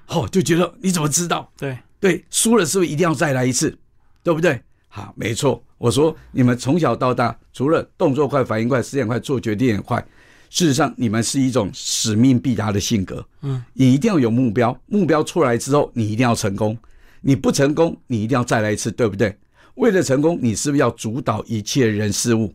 [0.08, 1.50] 哦，就觉得你怎么知道？
[1.56, 3.78] 对，对，输了是不是一定要再来一次？
[4.22, 4.60] 对不对？
[4.96, 5.60] 好，没错。
[5.76, 9.98] 我说你们从小到大，除了动作快、反应快、思想快、做决定也快，
[10.50, 13.26] 事实上你们是一种使命必达的性格。
[13.42, 16.78] 嗯，你一定要有目标，目标出来之后，你一定要成功。
[17.22, 19.36] 你不成功，你一定要再来一次，对不对？
[19.74, 22.54] 为了成功，你是不是要主导一切人事物？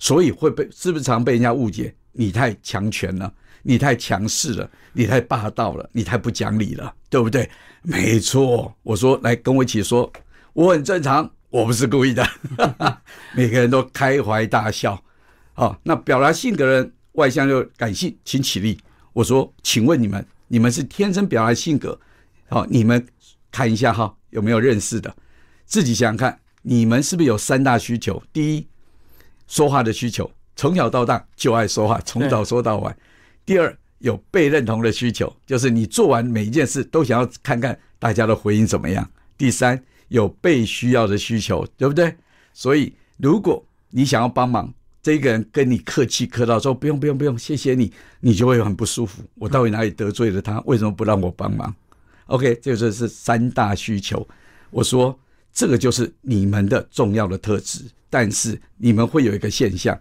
[0.00, 1.94] 所以会被是不是常被人家误解？
[2.10, 7.48] 你太强权了，你太强势了，你太霸道了，你太不讲理了，对不对？
[7.82, 10.12] 没错，我说来跟我一起说，
[10.54, 12.26] 我很正常，我不是故意的。
[13.34, 15.02] 每个人都开怀大笑。
[15.54, 18.78] 好，那表达性格的人，外向又感性，请起立。
[19.12, 21.98] 我说，请问你们，你们是天生表达性格？
[22.48, 23.04] 好，你们
[23.50, 25.14] 看一下哈，有没有认识的？
[25.64, 28.22] 自己想想看，你们是不是有三大需求？
[28.32, 28.66] 第一，
[29.46, 32.96] 说话的需求，从小到大就爱说话，从早说到晚。
[33.44, 39.10] 第二，有被认同的需求，就是你做完每一件事都想要看看大家的回应怎么样。
[39.36, 42.14] 第三，有被需要的需求，对不对？
[42.52, 49.22] 所以，如果你想要帮忙，这个人跟你客气客套说不用不用不用，谢谢你，你就会很不舒服。
[49.36, 50.60] 我到底哪里得罪了他？
[50.66, 51.74] 为什么不让我帮忙
[52.26, 54.26] ？OK，这就是三大需求。
[54.70, 55.18] 我说
[55.52, 59.98] 这个就是你们的重要的特质，但是你们会有一个现象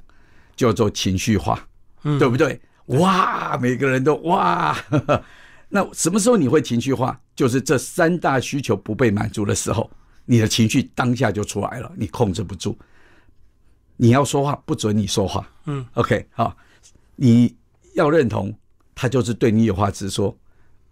[0.55, 1.65] 叫做情绪化，
[2.03, 2.59] 嗯对不对？
[2.87, 5.23] 哇，每个人都哇，呵呵
[5.69, 7.19] 那什么时候你会情绪化？
[7.35, 9.89] 就是这三大需求不被满足的时候，
[10.25, 12.77] 你的情绪当下就出来了，你控制不住。
[13.95, 15.47] 你要说话，不准你说话。
[15.65, 16.55] 嗯，OK，好，
[17.15, 17.55] 你
[17.95, 18.53] 要认同
[18.95, 20.35] 他就是对你有话直说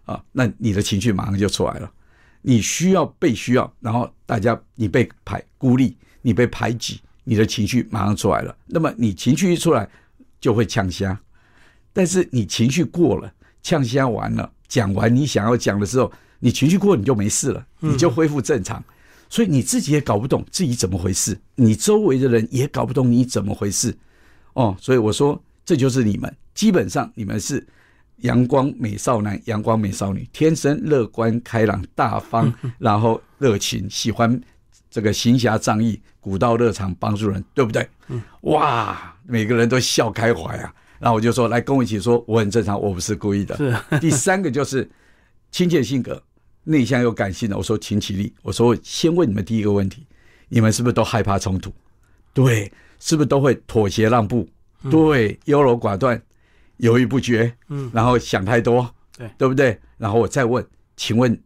[0.04, 1.90] 啊，那你的情绪马上就出来了。
[2.42, 8.56] 你需要被需要，然后大家你被排孤立，你被排挤，你的情绪马上出来了。
[8.66, 9.88] 那么你情绪一出来，
[10.40, 11.18] 就会呛瞎。
[11.92, 18.82] 但是你情绪过了，呛瞎完了，讲完你想要讲的时候，你情绪过你就没事了，你就恢复正常。
[19.28, 23.96] 所以你自己也搞不懂自己怎么回事，你周围的人也搞不懂你怎么回事。
[24.52, 27.66] 哦，所以我说这就是你们，基本上你们是
[28.18, 34.40] 阳光美少男、阳光美少女，天生乐观开朗、大方，然后热情，喜欢
[34.88, 37.86] 这个行侠仗义、古道热肠、帮助人，对不对？
[38.42, 40.72] 哇，每个人都笑开怀啊！
[40.98, 43.56] 然后我就说，来跟我一起说，我很正常，我不是故意的。
[43.56, 44.88] 是 第三个就是
[45.50, 46.22] 亲切性格，
[46.64, 47.56] 内向又感性的。
[47.56, 50.06] 我说请起立，我说先问你们第一个问题，
[50.48, 51.72] 你们是不是都害怕冲突？
[52.32, 54.48] 对，是不是都会妥协让步？
[54.90, 56.20] 对，优柔寡断，
[56.76, 59.78] 犹豫不决，嗯，然后想太多，对，对不对？
[59.98, 60.64] 然后我再问，
[60.96, 61.38] 请问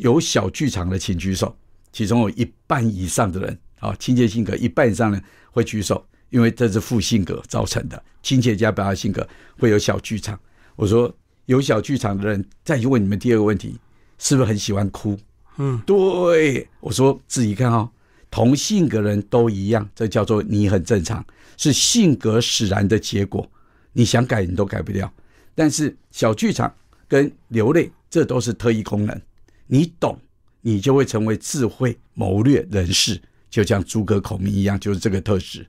[0.00, 1.56] 有小剧场的请举手，
[1.92, 6.04] 其中有一半以上的人，啊，亲切性格一半以上的人会举手，
[6.34, 8.02] 因为这是负性格造成的。
[8.20, 9.24] 亲切加表达性格
[9.56, 10.38] 会有小剧场。
[10.74, 11.14] 我说
[11.46, 13.78] 有小剧场的人，再去问你们第二个问题，
[14.18, 15.16] 是不是很喜欢哭？
[15.58, 17.88] 嗯，对，我说自己看哦，
[18.32, 21.24] 同性格人都一样，这叫做你很正常，
[21.56, 23.48] 是性格使然的结果。
[23.92, 25.08] 你想改你都改不掉，
[25.54, 26.74] 但是小剧场
[27.06, 29.20] 跟流泪，这都是特异功能。
[29.68, 30.18] 你懂，
[30.62, 35.64] 你就会成为智慧谋略人士，就像诸葛孔明一样，就是这个特质。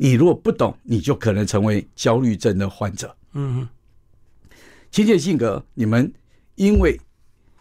[0.00, 3.14] 你如果不懂，你就可能成为焦虑症的患者。
[3.32, 3.68] 嗯
[4.92, 6.10] 亲切性格，你们
[6.54, 6.98] 因为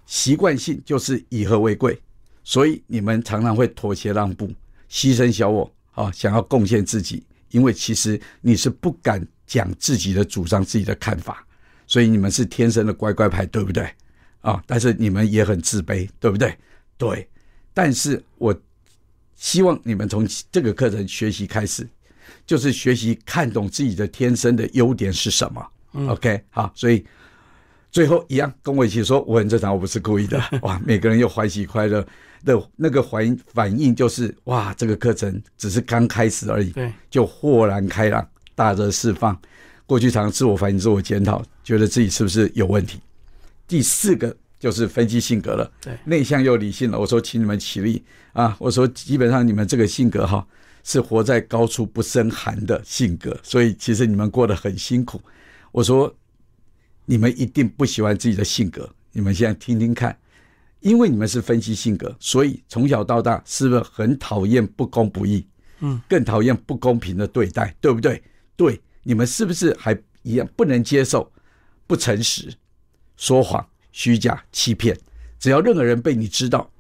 [0.05, 1.99] 习惯性就是以和为贵，
[2.43, 4.47] 所以你们常常会妥协让步，
[4.87, 7.23] 牺牲小我啊，想要贡献自己。
[7.49, 11.43] 因为其实你是不敢讲自己的主张、自己的看法，
[11.87, 13.89] 所以你们是天生的乖乖牌，对不对？
[14.41, 16.55] 啊，但是你们也很自卑，对不对？
[16.97, 17.27] 对。
[17.73, 18.57] 但是我
[19.35, 21.87] 希望你们从这个课程学习开始，
[22.45, 25.65] 就是学习看懂自己的天生的优点是什么。
[26.09, 27.03] OK，好，所以
[27.91, 30.41] 最后一样跟我一起说，我很正常，我不是故意的。
[30.61, 32.05] 哇，每个人又欢喜快乐
[32.45, 39.39] 的那个反应反应就是哇，这个课程只是刚开始而已，对，就豁然开朗，大热释放。
[39.85, 42.99] 过去常常自我反省、自我检讨，觉得自己是不是有问题。
[43.67, 46.99] 第四个就是分析性格了，对，内向又理性了。
[46.99, 48.55] 我说，请你们起立啊！
[48.59, 50.45] 我说，基本上你们这个性格哈，
[50.87, 55.21] 是活在高处不胜寒的性格，所以其实你们过得很辛苦。
[55.73, 56.15] 我说，
[57.03, 58.89] 你们一定不喜欢自己的性格。
[59.11, 60.17] 你们现在听听看，
[60.79, 65.45] 因为你们是分析性格，所以从小到大是不是很讨厌不公不义？
[65.79, 68.23] 嗯，更讨厌不公平的对待，对不对？
[68.55, 71.29] 对，你们是不是还一样不能接受
[71.85, 72.49] 不诚实、
[73.17, 74.97] 说谎、虚假、欺骗？
[75.37, 76.71] 只要任何人被你知道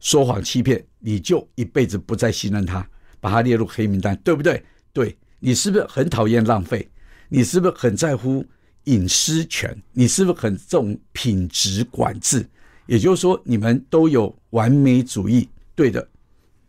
[0.00, 2.86] 说谎、欺骗，你就一辈子不再信任他，
[3.24, 4.62] 把他列入黑名单，对不对？
[4.92, 6.86] 对，你是不是很讨厌浪费？
[7.30, 8.44] 你是不是很在乎
[8.84, 9.74] 隐私权？
[9.94, 12.46] 你是不是很重品质管制？
[12.84, 15.48] 也就是说，你们都有完美主义。
[15.74, 16.06] 对的，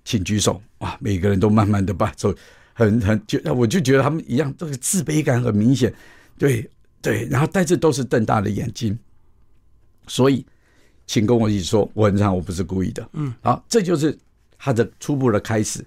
[0.06, 0.62] 请举手。
[0.78, 2.34] 啊，每个人都慢慢的把手，
[2.72, 5.94] 很很就，我就觉得他们一样，这个自卑感很明显。
[6.38, 6.66] 对
[7.02, 8.98] 对，然后但是都是瞪大的眼睛。
[10.08, 10.46] 所以，
[11.06, 13.10] 请跟我一起说，我很常我不是故意的。
[13.12, 14.18] 嗯，好，这就是
[14.58, 15.86] 他的初步的开始。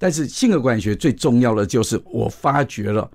[0.00, 3.08] 但是性格管理学最重要的就是，我发觉了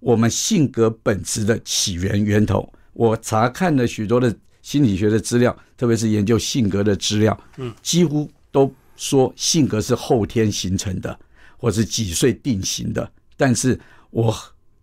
[0.00, 2.68] 我们性格本质的起源源头。
[2.92, 11.16] 我查看了许多的心理学的资料，特别是研究性格的资料，嗯，几乎都说性格是后天形成的，
[11.56, 13.08] 或是几岁定型的。
[13.36, 13.78] 但是
[14.10, 14.36] 我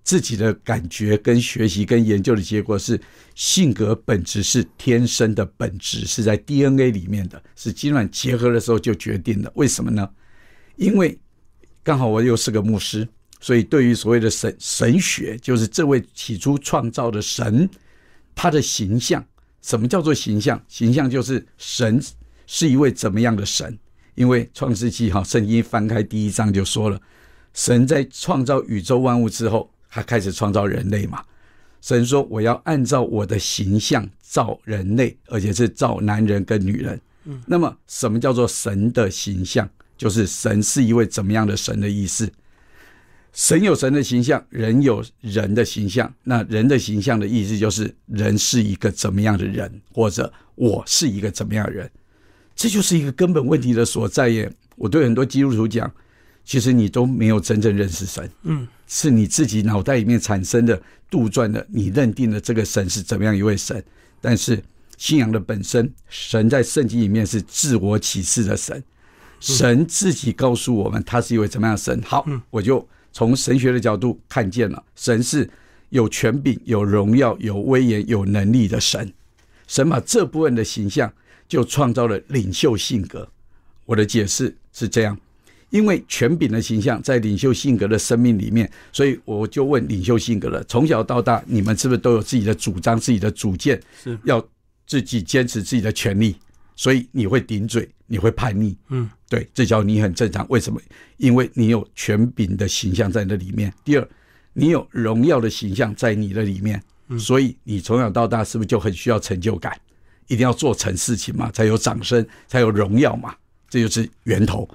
[0.04, 2.98] 自己的感觉、跟学习、跟研究的结果是，
[3.36, 9.52] 性格本质是天生的本质，是在 DNA 里面的，是精卵结合的时候就决定的。
[9.56, 10.10] 为什么呢？
[10.78, 11.20] 因为
[11.84, 13.08] 刚好我又是个牧师，
[13.39, 17.70] 所以对于所谓的神神学，就是这位起初创造的神，
[18.36, 19.24] 他的形象。
[19.62, 20.60] 什么叫做形象？
[20.67, 22.02] 形象就是神
[22.48, 23.78] 是一位怎么样的神？
[24.15, 27.00] 因为创世纪哈，圣经翻开第一章就说了，
[27.54, 31.24] 神在创造宇宙万物之后，他开始创造人类嘛。
[31.82, 39.67] 神说：“我要按照我的形象造人类，而且是造男人跟女人。”嗯，那么什么叫做神的形象？
[40.02, 42.28] 就是神是一位怎么样的神的意思。
[43.34, 46.12] 神有神的形象，人有人的形象。
[46.24, 51.88] 那人的形象的意思就是人是一个怎么样的人，或者我是一个怎么样的人。
[52.56, 54.52] 这就是一个根本问题的所在耶。
[54.76, 55.90] 我对很多基督徒讲，
[56.44, 63.84] 其实你都没有真正认识神，嗯，是你自己脑袋里面产生的杜撰的，你认定的这个神是怎么样一位神。
[64.20, 64.60] 但是
[64.98, 68.84] 信仰的本身，神在圣经里面是自我启示的神，
[69.42, 72.02] 神自己告诉我们他是一位怎么样的神。
[72.06, 72.88] 好，我就。
[73.14, 75.50] 从神学的角度看见了，神是
[75.90, 79.14] 有权柄、有荣耀、有威严、有能力的神。
[79.68, 81.12] 神把这部分的形象
[81.46, 83.30] 就创造了领袖性格。
[83.86, 85.18] 我的解释是这样：
[85.72, 93.78] 因为权柄的形象在领袖性格的生命里面，所以我就问领袖性格了：从小到大，你们是不是都有自己的主张、自己的主见？
[94.02, 94.42] 是要
[94.88, 96.38] 自己坚持自己的权利，
[96.78, 98.78] 所以你会顶嘴，你会叛逆。
[98.88, 100.46] 嗯，对，这叫你很正常。
[100.50, 100.78] 为什么？
[101.15, 103.74] 因为你有权柄的形象在那里面。
[103.82, 104.06] 第二，
[104.52, 106.84] 你有荣耀的形象在你的里面，
[107.17, 109.74] 所以你从小到大是不是就很需要成就感？
[110.28, 113.34] 一定要做成事情嘛，才有掌声，才有荣耀嘛，
[113.70, 114.67] 这就是源头。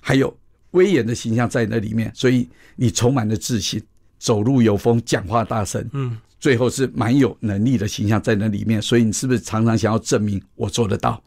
[0.00, 0.34] 还有
[0.70, 3.78] 威严的形象在那里面，所以你充满了自信，
[4.18, 8.80] 走路有风，讲话大声，嗯，最后是蛮有能力的形象在那里面。
[8.80, 11.22] 所以你是不是常常想要证明我做得到？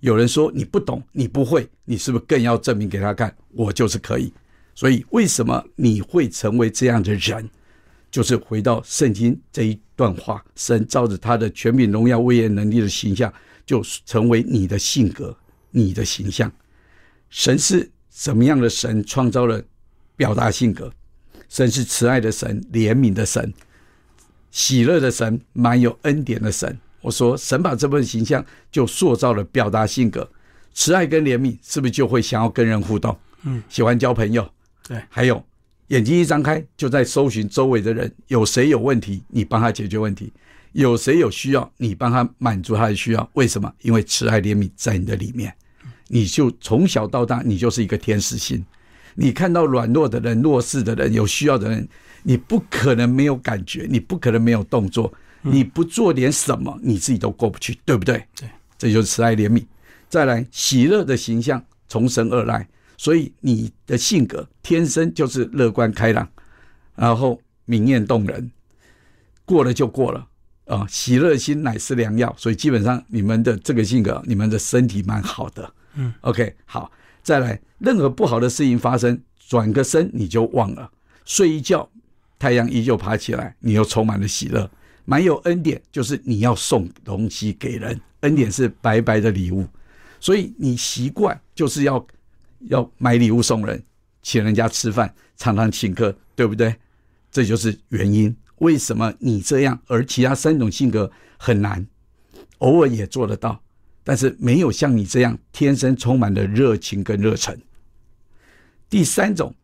[0.00, 4.32] 有人说你不懂，你不会，你是不是更要证明给他看，我就是可以？
[4.74, 7.48] 所以为什么你会成为这样的人？
[8.10, 13.32] 就是回到圣经这一段话，神照着他的全柄、荣耀、威严、能力的形象，
[13.64, 15.36] 就成为你的性格、
[15.70, 16.50] 你的形象。
[17.28, 19.04] 神是什么样的神？
[19.04, 19.62] 创造了
[20.16, 20.92] 表达性格。
[21.48, 23.52] 神是慈爱的神、怜悯的神、
[24.50, 26.76] 喜乐的神、满有恩典的神。
[27.00, 30.28] 我说，神把这份形象就塑造了表达性格，
[30.74, 33.16] 慈爱跟怜悯，是不是就会想要跟人互动？
[33.44, 34.48] 嗯，喜欢交朋友。
[34.86, 35.42] 对，还有
[35.88, 40.26] 眼睛一张开，就在搜寻周围的人，有谁有问题，你帮他解决问题；
[40.72, 43.30] 有谁有需要，你帮他满足他的需要。
[43.34, 43.72] 为什么？
[43.82, 45.54] 因为慈爱怜悯在你的里面，
[46.08, 48.64] 你就从小到大，你就是一个天使心。
[49.14, 51.88] 你看到软弱的人、弱势的人、有需要的人，
[52.22, 58.24] 你不可能没有感觉，你不可能没有动作，你不做点什么，你自己都过不去，对不对？
[58.34, 58.48] 对，
[58.78, 59.64] 这就是慈爱怜悯。
[60.08, 62.68] 再来，喜乐的形象从神而来。
[62.96, 66.28] 所以你的性格天生就是乐观开朗，
[66.94, 68.50] 然后明艳动人，
[69.46, 70.28] 过了就过了
[70.66, 70.86] 啊！
[70.86, 75.72] 喜乐心乃是良药，所以基本上你们的这个性格，你们的身体蛮好的。
[75.94, 80.90] 嗯，OK，好，再来，任何不好的事情发生，转个身你就忘了，
[81.24, 81.88] 睡一觉，
[82.38, 84.70] 太阳依旧爬起来，你又充满了喜乐，
[85.10, 89.66] 满有恩典，就是你要送东西给人，恩典是白白的礼物，
[90.20, 92.06] 所以你习惯就是要。
[92.68, 93.82] 要买礼物送人，
[94.22, 96.76] 请人家吃饭，常常请客，对不对？
[97.32, 98.36] 这就是原因。
[98.58, 101.86] 为什么你这样，而其他三种性格很难？
[102.58, 103.58] 偶尔也做得到，
[104.04, 107.58] 但是没有像你这样天生充满了热情跟热忱。
[108.90, 109.54] 第三种，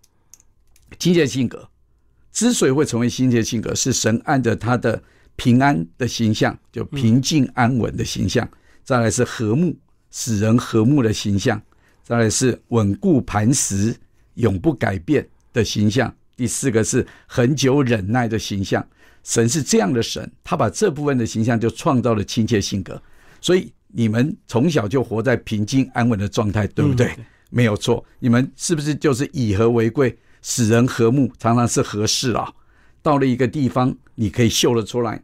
[0.98, 1.68] 亲切性格，
[2.32, 5.02] 之所以会成为亲切性格，是神按着他的
[5.36, 8.44] 平安的形象，就平静安稳的形象；
[8.82, 9.76] 再来是和睦，
[10.10, 11.60] 使人和睦的形象。
[12.02, 13.92] 再来是稳固磐石、
[14.34, 16.14] 永不改变的形象。
[16.36, 18.86] 第四个是恒久忍耐的形象。
[19.24, 23.02] 神是这样的神，他把这部分的形象就创造了亲切性格。
[23.40, 27.10] 所以你们从小就活在平静安稳的状态，对不对？
[27.50, 28.04] 没有错。
[28.20, 32.48] 你们是不是就是以和为贵，使人和睦，常常是和事啊？
[33.02, 35.20] 到了一个地方，你可以秀了出来，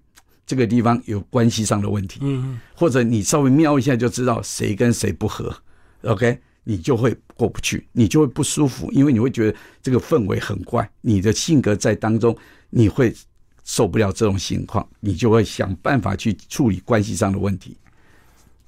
[0.52, 2.20] 这个地方有关系上的问题。
[2.20, 2.60] 嗯。
[2.74, 5.56] 或者你稍微瞄一下就知道谁跟谁不和。
[6.02, 6.38] OK。
[6.64, 12.36] 你就会过不去，你就会不舒服，因为你会觉得这个氛围很怪，你的性格在当中，
[12.70, 13.12] 你会
[13.64, 17.76] 受不了这种情况，你就会想办法去处理关系上的问题。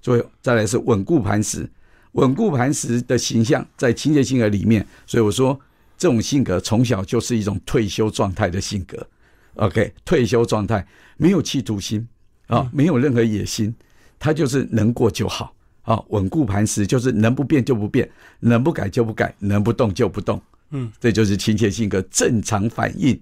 [0.03, 1.71] 最后再来是稳固磐石，
[2.15, 5.57] 稳固磐石的形象在清洁性格里面，所以我说
[5.97, 9.07] 这种性格从小就是一种退休状态的性格。
[9.55, 10.87] OK，退休状态
[11.17, 12.07] 没有企图心
[12.47, 13.75] 啊，没有任何野心，
[14.19, 15.55] 他就是能过就好。
[15.83, 20.41] 啊，稳固磐石就是能不变就不变，能不改就不改，能不动就不动。
[20.71, 23.21] 嗯，这就是亲切性格正常反应。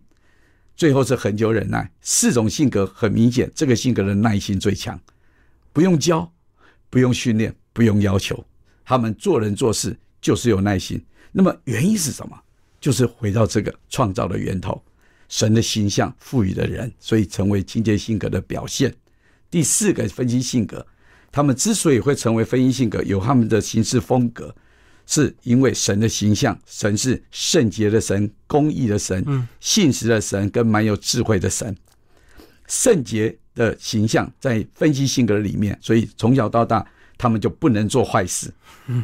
[0.76, 4.98] 最后是恒久忍耐，四种性格很明显，这个性格的耐心最强，
[5.72, 6.32] 不用教，
[6.88, 8.44] 不用训练，不用要求，
[8.84, 11.04] 他们做人做事就是有耐心。
[11.32, 12.38] 那么原因是什么？
[12.80, 14.80] 就是回到这个创造的源头，
[15.32, 18.94] 神的形象赋予的人，所以成为清洁性格的表现。
[19.50, 20.86] 第四个分析性格。
[21.34, 24.54] 他们之所以会成为分析性格，有他们的行事风格，
[25.06, 31.74] 是因为神的形象，神是圣洁的神、公义的神、信实的神跟蛮有智慧的神。
[32.68, 38.52] 圣洁的形象在分析性格里面，所以从小到大，他们就不能做坏事，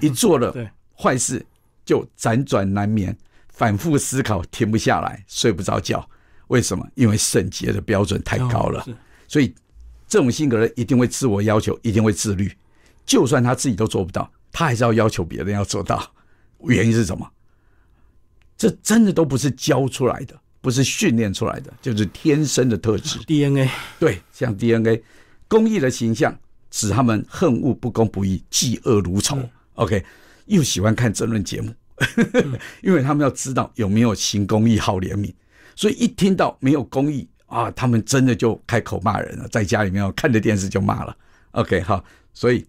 [0.02, 0.54] 一做了
[0.94, 1.42] 坏事
[1.86, 3.16] 就辗转难眠，
[3.48, 6.06] 反复思考，停不下来，睡不着觉。
[6.48, 6.86] 为什么？
[6.94, 8.86] 因为圣洁的标准太高了，
[9.26, 9.54] 所以。
[10.10, 12.50] 这种性格人一定会自我要求，一定会自律，
[13.04, 16.14] 就算他自己都做不到，他还是要要求别人要做到。
[16.60, 17.30] 原因是什么？
[18.56, 23.18] 这真的都不是教出来的，不是训练出来的，就是天生的特质。
[23.26, 23.70] DNA
[24.00, 25.02] 对，像 DNA，
[25.46, 26.34] 公益的形象
[26.70, 29.38] 使他们恨恶不公不义，嫉恶如仇。
[29.74, 30.02] OK，
[30.46, 31.74] 又喜欢看争论节目
[32.82, 35.34] 因为他们要知道有没有行公益、好怜悯，
[35.78, 41.16] 所以一听到没有公义啊，他们真的就开口骂人了，在家里面看着电视就骂了。
[41.52, 42.04] OK，好，
[42.34, 42.66] 所以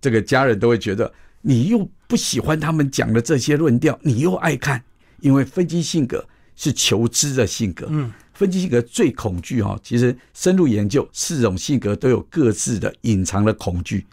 [0.00, 4.80] 这个家人都会觉得你又不喜欢他们讲的这些论调，你又爱看，
[5.18, 7.88] 因为分析性格是求知的性格。
[7.90, 14.06] 嗯，分析性格最恐惧哈，其实深入研究四种性格都有各自的隐藏的恐惧。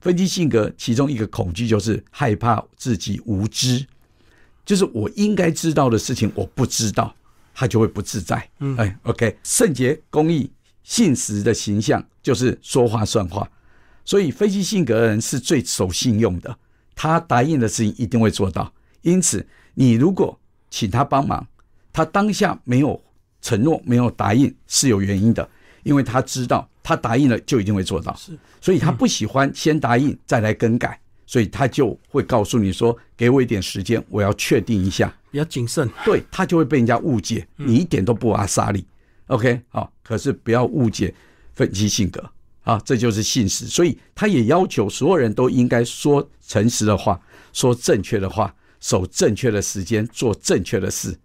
[0.00, 3.86] 分析性格其中一个恐惧就是害怕自己无知，
[4.66, 7.14] 就是我应该知道的事情我不知道，
[7.54, 8.48] 他就会不自在。
[8.60, 10.50] 嗯，哎，OK，圣洁、公义、
[10.82, 13.48] 信实的形象就是说话算话。
[14.04, 16.58] 所以，分析性格的人是最守信用的，
[16.94, 18.72] 他答应的事情一定会做到。
[19.02, 20.38] 因此，你如果
[20.70, 21.46] 请他帮忙，
[21.92, 23.00] 他当下没有
[23.40, 25.48] 承诺、没有答应，是有原因的，
[25.82, 28.14] 因为他知道他答应了就一定会做到。
[28.16, 30.98] 是，所以他不喜欢先答应再来更改，
[31.32, 38.84] 所以他就会告诉你说：“给我一点时间，我要确定一下。”比较谨慎，对他就会被人家误解，你一点都不阿莎利。
[39.28, 41.14] OK，好，可是不要误解
[41.54, 42.22] 分析性格。
[42.64, 47.18] 啊，这就是信实，所以他也要求所有人都应该说诚实的话，
[47.54, 51.18] 说正确的话，守正确的时间，做正确的事。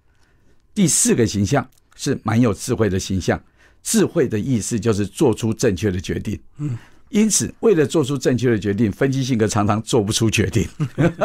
[0.74, 3.44] 第四个形象是蛮有智慧的形象，
[3.84, 6.40] 智慧的意思就是做出正确的决定。
[6.60, 6.78] 嗯，
[7.10, 10.68] 因此为了做出正确的决定，分析性格常常做不出决定，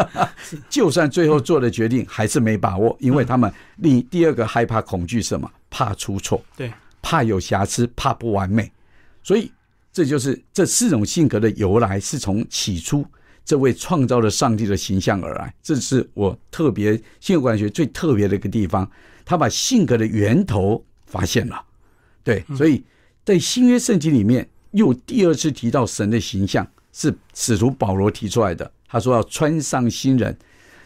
[0.69, 5.51] 就算最后做的决定还是没把握，因为他们另第二个害怕恐惧什么？
[5.71, 8.71] 怕出错，对，怕有瑕疵，怕不完美，
[9.23, 9.51] 所以。
[9.95, 13.05] 这就是这四种性格的由来，是从起初
[13.45, 15.53] 这位创造了上帝的形象而来。
[15.63, 18.91] 这是我特别性格管理学最特别的一个地方，
[19.23, 21.63] 他把性格的源头发现了。
[22.25, 22.83] 对，所以
[23.23, 28.71] 在新约圣经里面又第二次提到神的形象，是使徒保罗提出来的。
[28.89, 30.37] 他说要穿上新人，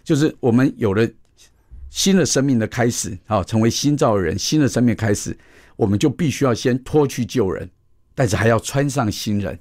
[0.04, 1.08] 就是我们有了
[1.90, 5.36] 新的生命的开始，好，成为新造的人，新的生命开始，
[5.74, 7.68] 我们就必须要先脱去旧人。
[8.14, 9.58] 但是还要穿上新人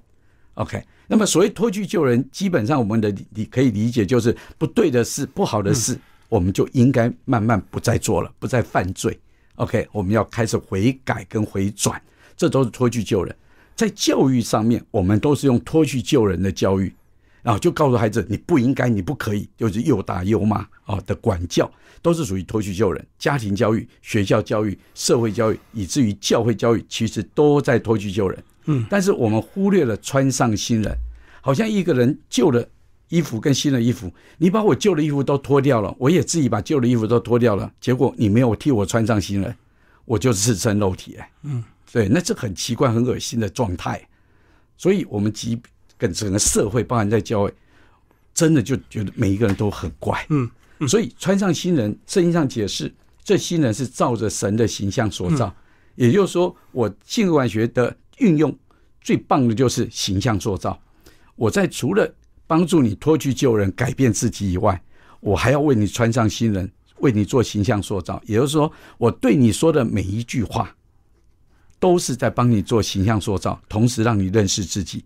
[0.53, 0.81] ，OK。
[1.07, 5.99] 那么所谓脱去旧人，基本上我们的理可以理解就是不对的事、不好的事，
[6.29, 9.19] 我们就应该慢慢不再做了，不再犯罪
[9.55, 9.85] ，OK。
[9.91, 12.01] 我们要开始悔改跟回转，
[12.37, 13.35] 这都是脱去旧人。
[13.75, 16.93] 在教育上面，我们都是用脱去旧人的教育，
[17.43, 21.69] 然后就告诉孩子你不应该、你不可以，就是又打又骂啊的管教，
[22.01, 23.05] 都是属于脱去旧人。
[23.19, 28.43] 家庭教育、学校教育、社会教育，以至于教会教育，其实都在脱去旧人。
[28.65, 30.97] 嗯，但是我们忽略了穿上新人，
[31.41, 32.67] 好像一个人旧的
[33.09, 39.55] 衣服跟新的衣服，你把我旧的衣服都脱掉了，我也自己把旧的衣服都脱掉了，结果你没有替我穿上新人，
[40.05, 41.63] 我就赤身肉体哎，嗯，
[41.95, 44.05] 对，那这很奇怪、很恶心的状态，
[44.75, 45.57] 所以我们即
[45.97, 47.53] 跟整个社会，包含在教会，
[48.33, 50.51] 真的就觉得每一个人都很怪，嗯，
[50.89, 52.93] 所以穿上新人，圣经上解释，
[53.23, 55.55] 这新人是照着神的形象所造，
[55.95, 57.95] 也就是说，我性格管学的。
[58.19, 58.57] 运用
[59.01, 60.81] 最棒的就是形象塑造。
[61.35, 62.09] 我在除了
[62.47, 64.81] 帮助你脱去旧人、改变自己以外，
[65.19, 68.23] 我还要为你穿上新人，为你做形象塑造。
[68.25, 70.73] 也就是说，我对你说的每一句话，
[71.79, 75.03] 都是在帮你做形象塑造，同时让你认识自己。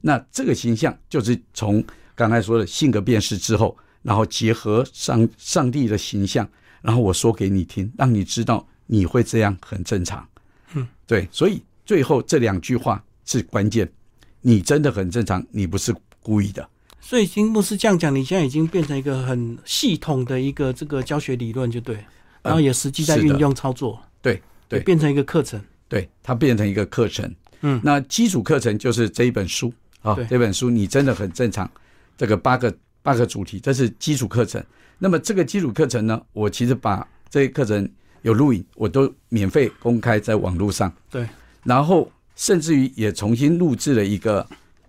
[0.00, 6.48] 那这个形象就是从刚才说的性格辨识之后，然后结合上上帝的形象，
[6.80, 10.26] 然后我说给你听，让你知道你会这样很正常。
[10.74, 11.62] 嗯，对，所以。
[11.84, 13.92] 最后这两句话是关键，
[14.40, 15.92] 你真的很正常，你不是
[16.22, 16.66] 故意的。
[17.00, 21.98] 所以金牧师这样讲，你现在已经变成一个很系统的一个这个教学理论，就对，
[22.40, 25.60] 然后也实际在运用操作，对对，变成一个课程，
[25.92, 27.30] 对，它变成一个课程。
[27.60, 29.70] 嗯，那基础课程就是这一本书
[30.00, 31.70] 啊，这本书你真的很正常。
[32.16, 34.64] 这个八个八个主题，这是基础课程。
[34.98, 37.86] 那么这个基础课程呢，我其实把这些课程
[38.22, 40.90] 有录影，我都免费公开在网络上。
[41.10, 41.28] 对。
[41.62, 44.46] 然后甚至于也重新录制了一个，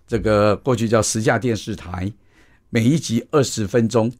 [0.08, 2.10] 这个过去叫十架电视台，
[2.70, 4.10] 每一集二十分钟，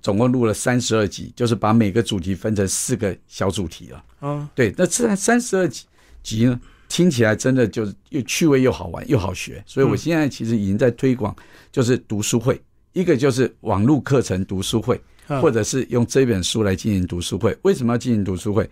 [0.00, 4.04] 总共录了三十二集，就是把每个主题分成四个小主题了。
[4.22, 5.84] 嗯，对，那这三十二集
[6.22, 11.34] 集呢，听起来真的就是又趣味又好玩又好学，所以我现在其实已经在推广，
[11.70, 12.60] 就是读书会，
[12.92, 17.56] 一个就是网络课程读书会，或者是用这本书来进行读书会。
[17.62, 18.68] 为什么要进行读书会？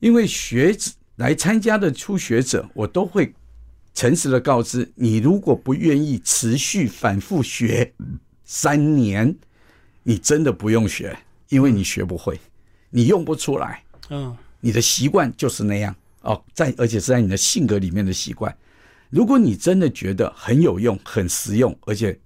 [0.00, 0.92] 因为学子。
[1.16, 3.32] 来参加的初学者，我都会
[3.94, 7.90] 诚实的告知你：如果不愿意持续反复学
[8.44, 9.34] 三年，
[10.02, 11.18] 你真的不用学，
[11.48, 12.38] 因为你学不会，
[12.90, 13.82] 你用不出来。
[14.10, 15.96] 嗯，你的习惯就是那样
[16.26, 18.54] 哦，在而且是在你的性格里面的习惯。
[19.08, 22.18] 如果你真的觉得很有用、很实用，而且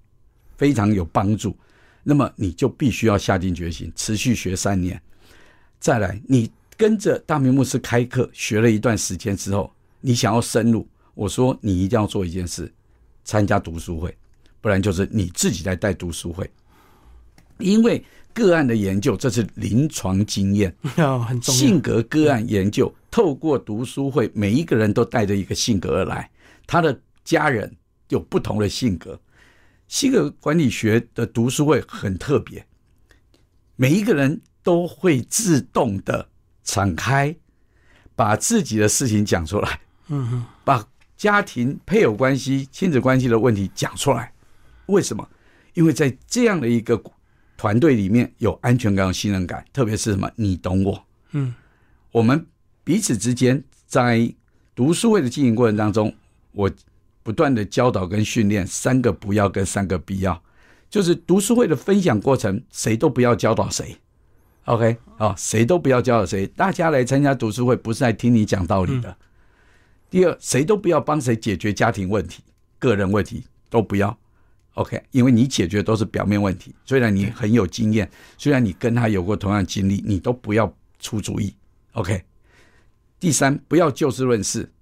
[0.56, 1.56] 非常有帮助，
[2.02, 5.00] 那么你就必须要下定决心，持续学三年。
[5.78, 9.70] 再来，你跟着大明牧师开课学了一段时间之后，
[10.00, 12.72] 你想要深入，我说你一定要做一件事，
[13.24, 14.16] 参加读书会，
[14.60, 16.50] 不然就是你自己来带读书会。
[17.58, 20.74] 因为个案的研究，这是临床经验。
[21.42, 26.30] 性格个案研究，透过读书会，每一个人都带着一个性格而来，
[26.66, 27.76] 他的家人
[28.08, 29.20] 有不同的性格。
[29.88, 32.64] 性格管理学的读书会很特别，
[33.74, 36.28] 每一个人都会自动的
[36.62, 37.34] 敞开，
[38.14, 40.86] 把自己的事情讲出来，嗯哼，把
[41.16, 44.32] 家庭、配偶关系、亲子关系的问题讲出来。
[44.86, 45.28] 为什么？
[45.74, 47.00] 因为在这样的一个
[47.56, 50.30] 团队里面有安全感、有信任感，特别是什么？
[50.36, 51.52] 你懂我，嗯，
[52.12, 52.46] 我们
[52.84, 54.32] 彼此之间在
[54.74, 56.14] 读书会的经营过程当中，
[56.52, 56.70] 我。
[57.22, 60.42] 不断的教导跟训练，三个不要跟三个必要，
[60.88, 63.94] 就是读书会的分享过程，谁都不要教导谁
[64.64, 66.46] ，OK 啊，谁都不要教导谁。
[66.46, 69.14] 大家来参加读书会，不是来听你讲道理的。
[70.08, 72.42] 第二，谁都不要帮谁解决家庭问题、
[72.78, 74.18] 个人问题，都不要
[74.74, 76.74] ，OK，因为你解决都是表面问题。
[76.86, 81.54] 虽然你很有经验，虽然你跟他有过同样经历，你都不要出主意
[81.92, 82.24] ，OK。
[83.20, 84.72] 第三，不要就事论事。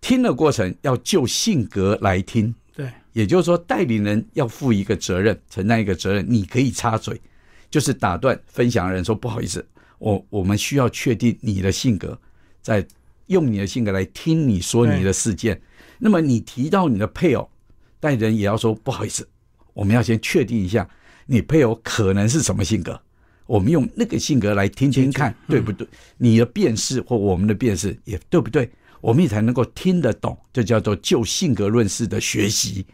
[0.00, 6.24] 听的过程要就性格来听，对，也就是说，代理人要负一个责任，承担一个责任。
[6.28, 7.20] 你可以插嘴，
[7.68, 9.66] 就是打断分享的人说：“不好意思，
[9.98, 12.16] 我我们需要确定你的性格，
[12.62, 12.86] 在
[13.26, 15.60] 用你的性格来听你说你的事件。
[15.98, 17.50] 那么你提到你的配偶，
[17.98, 19.26] 带人也要说不好意思，
[19.72, 20.88] 我们要先确定一下
[21.26, 23.00] 你配偶可能是什么性格，
[23.46, 25.86] 我们用那个性格来听听看，对不对？
[26.18, 28.70] 你的辨识或我们的辨识也对不对？”
[29.00, 32.86] 我们也才能够听得懂，这叫做就性格论式的学习。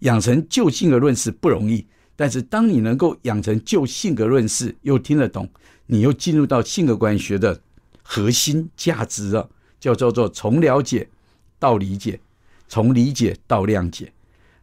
[0.00, 5.48] 养成就性格论事不容易，但是当你能够养成就性格论式，又听得懂，
[5.86, 7.58] 你又进入到性格管理学的
[8.02, 9.48] 核心价值了，
[9.80, 11.08] 叫叫做从了解
[11.58, 12.20] 到理解，
[12.68, 14.12] 从理解到谅解。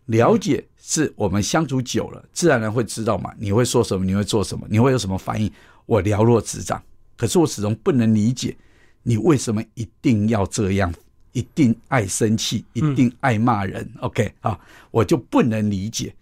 [0.06, 5.52] 了解是我们相处久了，自然而然会知道嘛，你会说什么，你会做什么，你会有什么反应，
[5.86, 6.82] 我了若指掌。
[7.16, 8.56] 可是我始终不能理解。
[9.04, 10.94] 你为什么一定要这样？
[11.34, 14.60] 一定爱生气，一定爱骂人？OK 啊，
[14.92, 16.14] 我就不能理解。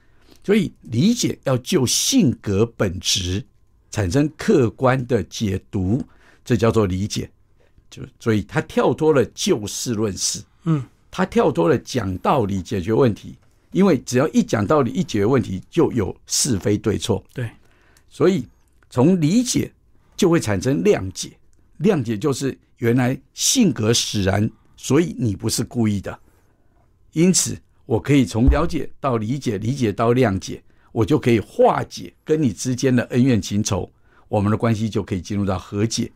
[0.43, 3.43] 所以理解要就性格本质
[3.91, 6.03] 产生客观的解读，
[6.45, 7.29] 这叫做理解。
[7.89, 13.35] 就所以他跳脱了就事论事，嗯，他跳脱了讲道理解决问题。
[13.71, 17.23] 因为只要一讲道理，一解决问题，就有是非对错。
[17.33, 17.49] 对，
[18.09, 18.47] 所以
[18.89, 19.71] 从理解
[20.15, 21.31] 就会产生谅解，
[21.79, 22.57] 谅解就是。
[22.79, 26.17] 原来性格使然，所以你不是故意的。
[27.11, 30.63] 因此，我可以从了解到理解，理解到谅解，
[30.93, 33.91] 我就可以化解跟你之间的恩怨情仇，
[34.29, 36.09] 我们的关系就可以进入到和解。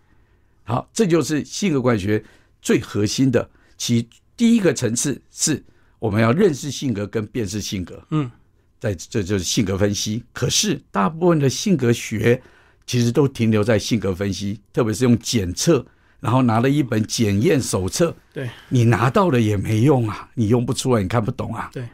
[0.63, 2.23] 好，这就是性格管理学
[2.61, 3.49] 最核心的。
[3.77, 5.61] 其第一个层次是
[6.03, 8.05] 我们要认识性格跟辨识性格。
[8.09, 8.29] 嗯，
[8.77, 10.21] 在这就是性格分析。
[10.33, 12.43] 可是大部分的性格学
[12.85, 15.85] 其实都停留在性格分析，特别是用检测。
[16.19, 21.69] 然后拿了一本检验手册，对你拿到了也没用啊，你用不出来，你看不懂啊。
[21.71, 21.87] 对，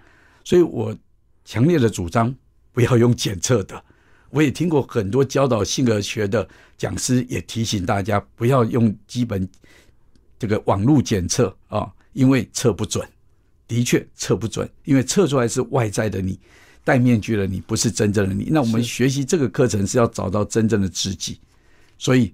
[0.43, 0.95] 所以我
[1.45, 2.33] 强烈的主张
[2.71, 3.83] 不要用检测的。
[4.31, 6.47] 我也听过很多教导性格学的
[6.77, 9.47] 讲师也提醒大家不要用基本
[10.39, 13.07] 这个网络检测啊，因为测不准，
[13.69, 16.37] 的确测不准，因为测出来是外在的你，
[16.83, 18.49] 戴面具的你，不是真正的你。
[18.51, 21.39] 那我们学习这个课程是要找到真正的自己，
[21.97, 22.33] 所以。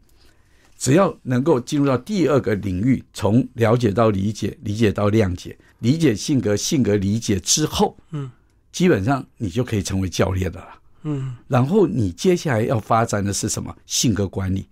[0.78, 8.30] 只要能够进入到第二个领域，从了解到理解，理解到谅解，理解性格，性格理解之后，嗯，
[8.74, 10.68] 基本上你就可以成为教练的了，
[11.04, 11.34] 嗯。
[11.48, 13.74] 然后你接下来要发展的是什么？
[13.86, 14.68] 性格管理，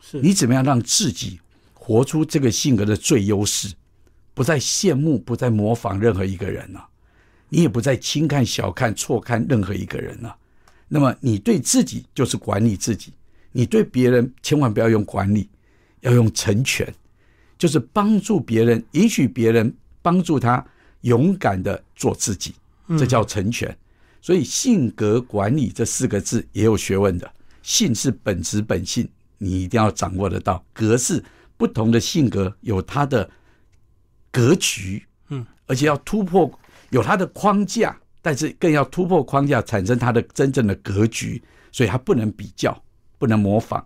[0.00, 1.40] 是你怎么样让自己
[1.74, 3.68] 活出这个性格的最优势，
[4.38, 6.88] 不再羡慕，不再模仿任何一个人了，
[7.48, 10.36] 你也不再轻看、小看、错看任何一个人了。
[10.86, 13.12] 那么你对自己就是管理自己。
[13.50, 15.48] 你对别人千万不要用管理，
[16.02, 16.86] 要用成全，
[17.58, 20.64] 就是帮助别人，允许别人帮助他，
[21.00, 22.54] 勇敢的做自己，
[22.96, 23.76] 这叫成全。
[24.22, 27.28] 所以性格管理这四个字也有学问的。
[27.62, 30.64] 性是本质本性，你一定要掌握得到。
[30.72, 31.24] 格是
[31.56, 33.28] 不同的性格有它的
[34.38, 36.50] 格局，嗯，而且要突破
[36.90, 41.42] 有它的框架，但是更要突破框架，产生它的真正的格局。
[41.70, 42.76] 所以它不能比较。
[43.20, 43.84] 不能模仿，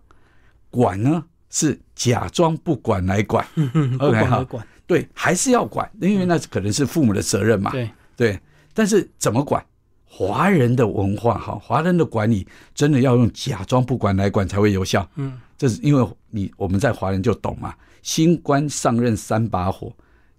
[0.69, 3.43] 管呢是假装不管来管，
[3.99, 4.47] OK 哈，
[4.87, 8.39] 对，还是要管，因为那可能是父母的责任嘛，对对。
[8.75, 9.65] 但是怎么管？
[10.05, 15.09] 华人的文化哈，华人的管理真的要用假装不管来管才会有效。
[15.15, 19.91] 嗯，这是因为你我们在华人就懂嘛，新官上任三把火，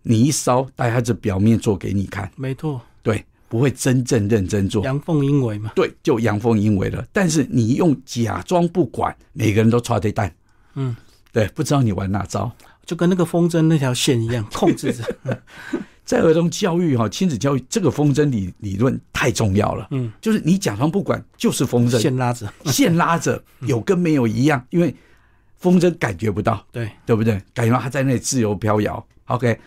[0.04, 4.84] 你一烧，大家就表面做给你看，没错，对，不会真正认真做。
[4.84, 5.72] 阳奉阴违嘛。
[5.76, 7.04] 对，就阳奉阴违了。
[7.12, 10.34] 但是你用假装不管，每个人都抓对蛋。
[10.76, 10.96] 嗯，
[11.32, 12.52] 对，不知道你玩哪招。
[12.86, 15.42] 就跟那个风筝那条线一样， 控制着。
[16.04, 19.88] 在儿童教育哈，亲子教育这个风筝理理论太重要了。
[19.92, 24.94] 嗯，就是你假装不管，就是风筝线拉着，线拉着，有跟没有一样，因为
[25.60, 27.42] 风筝感觉不到，对对不对？
[27.54, 29.04] 感觉到它在那里自由飘摇。
[29.28, 29.58] OK，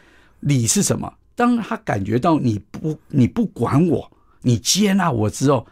[0.46, 1.12] 理是什么？
[1.34, 4.10] 当他感觉到你不你不管我，
[4.42, 5.66] 你接纳我之后，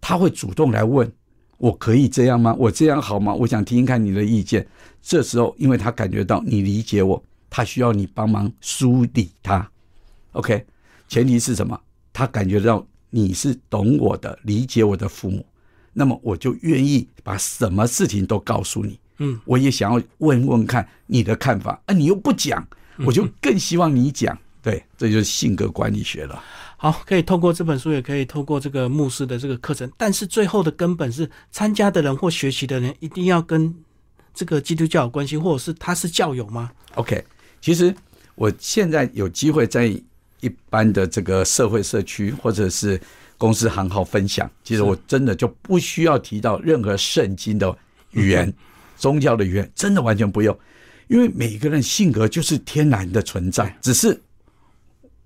[0.00, 1.10] 他会主动来问：
[1.58, 2.54] 我可以这样吗？
[2.58, 3.34] 我这样好吗？
[3.34, 4.66] 我想听听看你的意见。
[5.02, 9.68] 这时候，因为他感觉到你理解我，他需要你帮忙梳理他。
[10.32, 10.64] OK，
[11.08, 11.78] 前提是什么？
[12.12, 15.44] 他感觉到你是懂我的、理解我的父母，
[15.92, 18.98] 那么我就愿意把什么事情都告诉你。
[19.18, 22.66] 嗯，我也想要问问看你的看法，啊，你又不讲，
[22.98, 24.36] 我就更希望你讲。
[24.62, 26.40] 对，这就是性格管理学了。
[26.76, 33.74] 好，可以透过这本书，也可以透过这个牧师的这个课程，但是最后的根本是参加的人或学习的人一定要跟
[34.32, 37.24] 这个基督教有关系，或者是他是教友吗？OK，
[37.60, 37.92] 其实
[38.36, 39.86] 我现在有机会在
[40.40, 43.00] 一般的这个社会社区或者是
[43.36, 47.76] 公司行号分享，其实我真的就不需要提到任何圣经的
[48.12, 48.52] 语言、
[48.96, 50.56] 宗教的语言，真的完全不用，
[51.08, 54.20] 因为每个人性格就是天然的存在，只是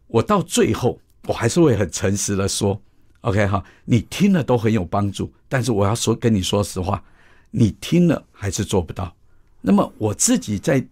[0.06, 2.80] 我到最后我还是会很诚实的说
[3.22, 7.02] ，OK 哈，你听了都很有帮助，但是我要说跟你说实话，
[7.50, 9.14] 你听了还是做不到。
[9.60, 10.84] 那么我自己在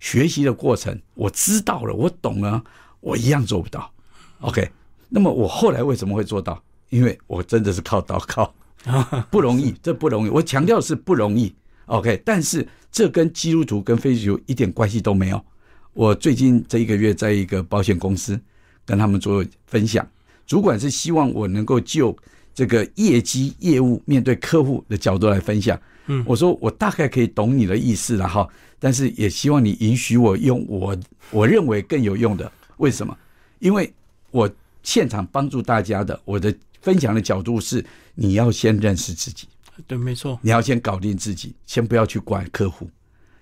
[0.00, 2.62] 学习的过程，我知道了，我懂了，
[3.00, 3.90] 我一样做不到。
[4.40, 4.70] OK，
[5.08, 6.62] 那么我后来为什么会做到？
[6.90, 8.52] 因为我真的是靠祷告，
[9.30, 10.28] 不容易，这不容易。
[10.28, 11.54] 我强调是不容易。
[11.92, 15.38] OK，但是这跟基督徒跟非基督徒一点关系都没有。
[15.92, 18.40] 我最近这一个月在一个保险公司
[18.86, 20.06] 跟他们做分享，
[20.46, 22.16] 主管是希望我能够就
[22.54, 25.78] 这个业绩业务面对客户的角度来分享。
[26.06, 30.98] 嗯我说我大概可以懂你的意思了哈，但是也希望你允许我用我
[31.30, 32.50] 我认为更有用的。
[32.78, 33.14] 为什么？
[33.58, 33.92] 因为
[34.30, 34.50] 我
[34.82, 37.84] 现场帮助大家的，我的分享的角度是，
[38.14, 39.46] 你要先认识自己，
[39.86, 42.90] 对，没错，你要先搞定自己，先不要去管客户。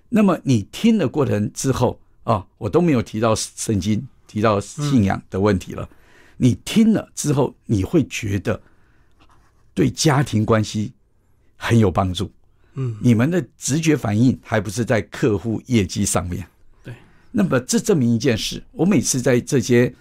[0.08, 5.88] 那么你听的过程之后啊，我都没有提到圣经、提到信仰的问题了。
[6.36, 8.60] 你听了之后，你会觉得
[9.74, 10.92] 对家庭关系
[11.56, 12.30] 很有帮助。
[12.74, 16.46] 嗯，你们的直觉反应还不是在客户业绩上面。
[16.82, 16.94] 对，
[17.32, 19.92] 那么这证明一件事：我每次在这些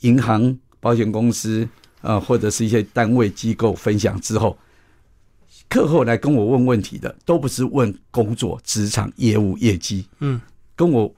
[0.00, 1.66] 银行、保险公司
[2.02, 4.58] 啊、呃或者是一些单位机构分享之后，
[5.70, 10.38] 课后来跟我问问题的，都不是问工作、职场、业务、业绩，嗯，
[10.74, 11.10] 跟我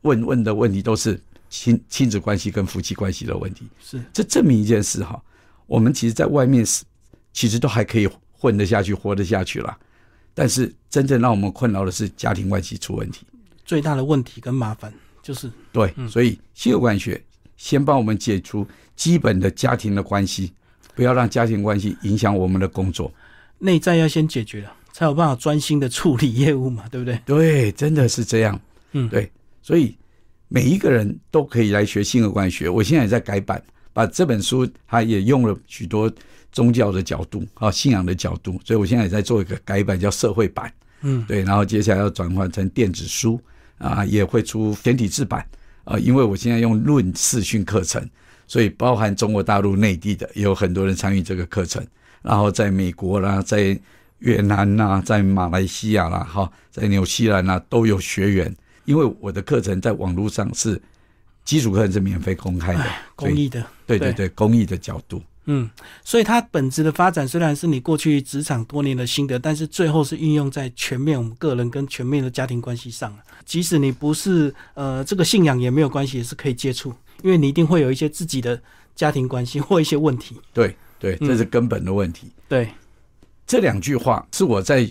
[0.00, 3.64] 问问的问题都是亲亲子关系跟夫妻关系的问题。
[3.80, 5.22] 是这证明一件事哈，
[5.66, 6.82] 我们其实在外面是
[7.32, 9.78] 其实都还可以混得下去、活得下去了，
[10.34, 13.24] 但是真正让我们困扰的是家庭关系出问题。
[13.64, 14.92] 最大的问题跟麻烦
[15.22, 17.22] 就是对，所以性格管理学
[17.56, 20.52] 先帮我们解除基本的家庭的关系，
[20.96, 23.12] 不要让家庭关系影响我们的工作。
[23.64, 27.16] 内在要先解决了，才有办法专心的处理业务嘛，对不对？
[27.24, 28.60] 对，真的是这样。
[28.90, 29.30] 嗯对，
[29.62, 29.96] 所以
[30.48, 32.68] 每一个人都可以来学性格管理学。
[32.68, 36.12] 我现在也在改版，把这本书它也用了许多
[36.50, 40.70] 宗教的角度啊、信仰的角度，所以我现在也在做一个改版，叫社会版。
[41.02, 43.40] 嗯，对，然后接下来要转换成电子书
[43.78, 45.46] 啊，也会出简体字版
[45.84, 48.04] 啊，因为我现在用论视讯课程，
[48.46, 51.84] 所以包含中国大陆内地的也有很多人参与这个课程，
[52.22, 53.78] 然后在美国啦，在
[54.18, 58.54] 越南呐、在马来西亚啦，哈，在纽西兰呐、都有学员，
[58.84, 60.80] 因为我的课程在网络上是
[61.44, 62.84] 基础课程是免费公开的，
[63.16, 65.68] 公益的，对对对对，公益的角度，嗯，
[66.04, 76.94] 所以它本质的发展虽然是你过去职场多年的心得，但是最后是运用在全面我们个人跟全面的家庭关系上了即使你不是呃这个信仰也没有关系，也是可以接触，
[77.24, 78.62] 因为你一定会有一些自己的
[78.94, 80.36] 家庭关系或一些问题。
[80.54, 82.30] 对对，嗯这是根本的问题。
[82.48, 82.68] 对，
[83.44, 84.88] 这两句话是我在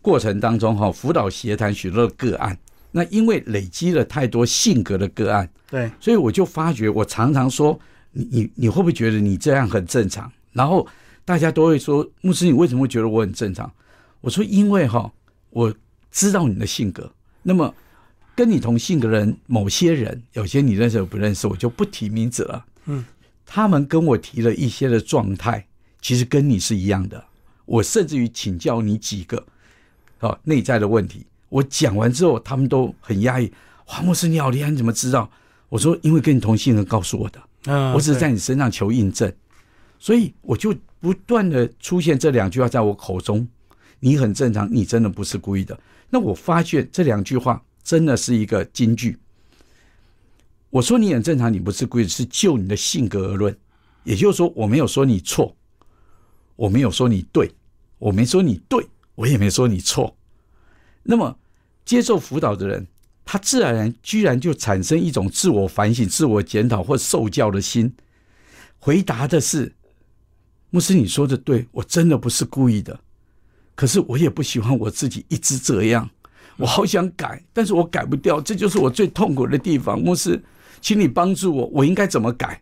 [0.00, 2.56] 过程当中哈辅导协谈许多的个案，
[2.90, 7.78] 那因为累积了太多性格的个案，对，所以我就发觉，我常常说，
[8.12, 10.32] 你你你会不会觉得你这样很正常？
[10.52, 10.86] 然后
[11.24, 13.70] 大家都会说，牧师，你为什么会觉得我很正常？
[14.22, 15.12] 我说，因为哈，
[15.50, 15.74] 我
[16.10, 17.74] 知道你的性格，那么
[18.34, 22.64] 跟你同性格的人，某些人，有些你认识，有不认识，我就不提名字了。
[22.86, 23.04] 嗯，
[23.54, 25.66] 他们跟我提了一些的状态，
[26.00, 27.22] 其实跟你是一样的。
[27.66, 29.44] 我甚至于请教你几个
[30.20, 33.52] 啊内在的问题，我讲完之后，他们都很压抑。
[33.84, 35.30] 黄牧师你好厉害，你怎么知道？
[35.68, 39.30] 我说因为跟你同性人告诉我的，嗯，我只是在你身上求印证，
[39.98, 43.46] 所以我就不断的出现这两句话在我口中。
[44.00, 45.78] 你很正常，你真的不是故意的。
[46.08, 49.18] 那我发现这两句话真的是一个金句。
[50.72, 53.54] 我说你很正常，你不是故意，是就你的性格而论。
[54.04, 55.54] 也就是说，我没有说你错，
[56.56, 57.52] 我没有说你对，
[57.98, 60.16] 我没说你对，我也没说你错。
[61.02, 61.38] 那么
[61.84, 62.86] 接受辅导的人，
[63.22, 67.94] 他自然而然居然就产生一种自我反省、自我检讨或受教的心。
[68.78, 69.74] 回答的是：
[70.70, 72.98] 牧师，你说的对，我真的不是故意的。
[73.74, 76.08] 可是我也不喜欢我自己一直这样，
[76.56, 80.00] 我好想改，但是我改不掉，这就是我最痛苦的地方。
[80.00, 80.42] 牧师，
[80.80, 82.60] 请你帮助我，我应该怎么改？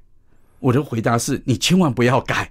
[0.59, 2.51] 我的回答是：你千万不要改。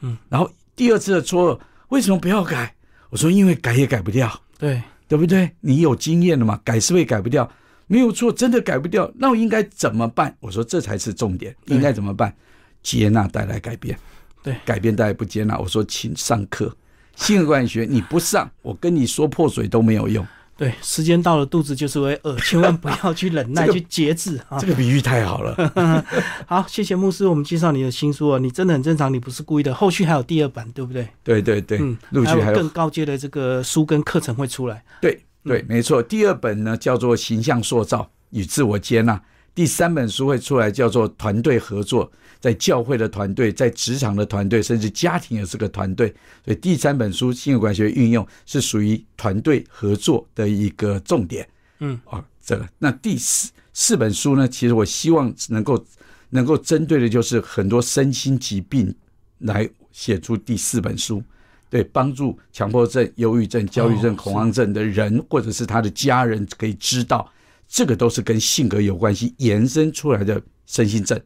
[0.00, 2.74] 嗯，然后第二次的错愕，为什么不要改？
[3.10, 5.50] 我说因为改也改不掉，对对不对？
[5.60, 6.60] 你有经验了嘛？
[6.64, 7.50] 改是会改不掉，
[7.86, 10.34] 没有错，真的改不掉，那我应该怎么办？
[10.40, 12.34] 我说这才是重点，应该怎么办？
[12.82, 13.98] 接纳带来改变，
[14.42, 15.58] 对，改变带来不接纳。
[15.58, 16.74] 我说请上课。
[17.16, 20.26] 性格管理学你不上，我跟你说破水都没有用。
[20.60, 24.58] 对，时间到了，肚子就是会饿，千万不要去忍耐， 去节制啊！
[24.60, 26.04] 这个比喻太好了。
[26.46, 29.72] 好，谢谢牧师，我们介绍你的新书哦，你真的很正常，你不是故意的。
[29.72, 31.08] 后续还有第二版，对不对？
[31.24, 34.84] 对对对，嗯，陆续还有更高阶的这个书跟课程会出来。
[35.00, 36.02] 对对，没错。
[36.02, 39.18] 第二本呢叫做形象塑造与自我接纳，
[39.60, 42.10] 第三本书会出来叫做团队合作。
[42.40, 46.08] 在教会的团队，在职场的团队，甚至家庭也是个团队。
[46.42, 51.46] 所以第三本书《性格管理学运用》是属于团队合作的一个重点。
[51.80, 54.48] 嗯，哦，这个那第四四本书呢？
[54.48, 55.84] 其实我希望能够
[56.30, 58.94] 能够针对的就是很多身心疾病
[59.40, 61.22] 来写出第四本书，
[61.68, 67.30] 对帮助强迫症、忧郁症、焦虑症、恐慌症的人，或者是他的家人可以知道，
[67.70, 71.18] 这个都是跟性格有关系延伸出来的身心症。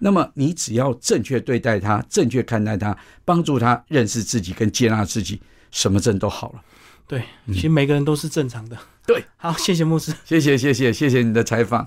[0.00, 6.60] 那么你只要正确对待他，正确看待他，帮助他认识自己跟接纳自己，什么症都好了。
[7.06, 8.76] 对，其实每个人都是正常的。
[9.06, 11.84] 对，好，谢谢牧师，谢谢谢谢谢谢你的采访。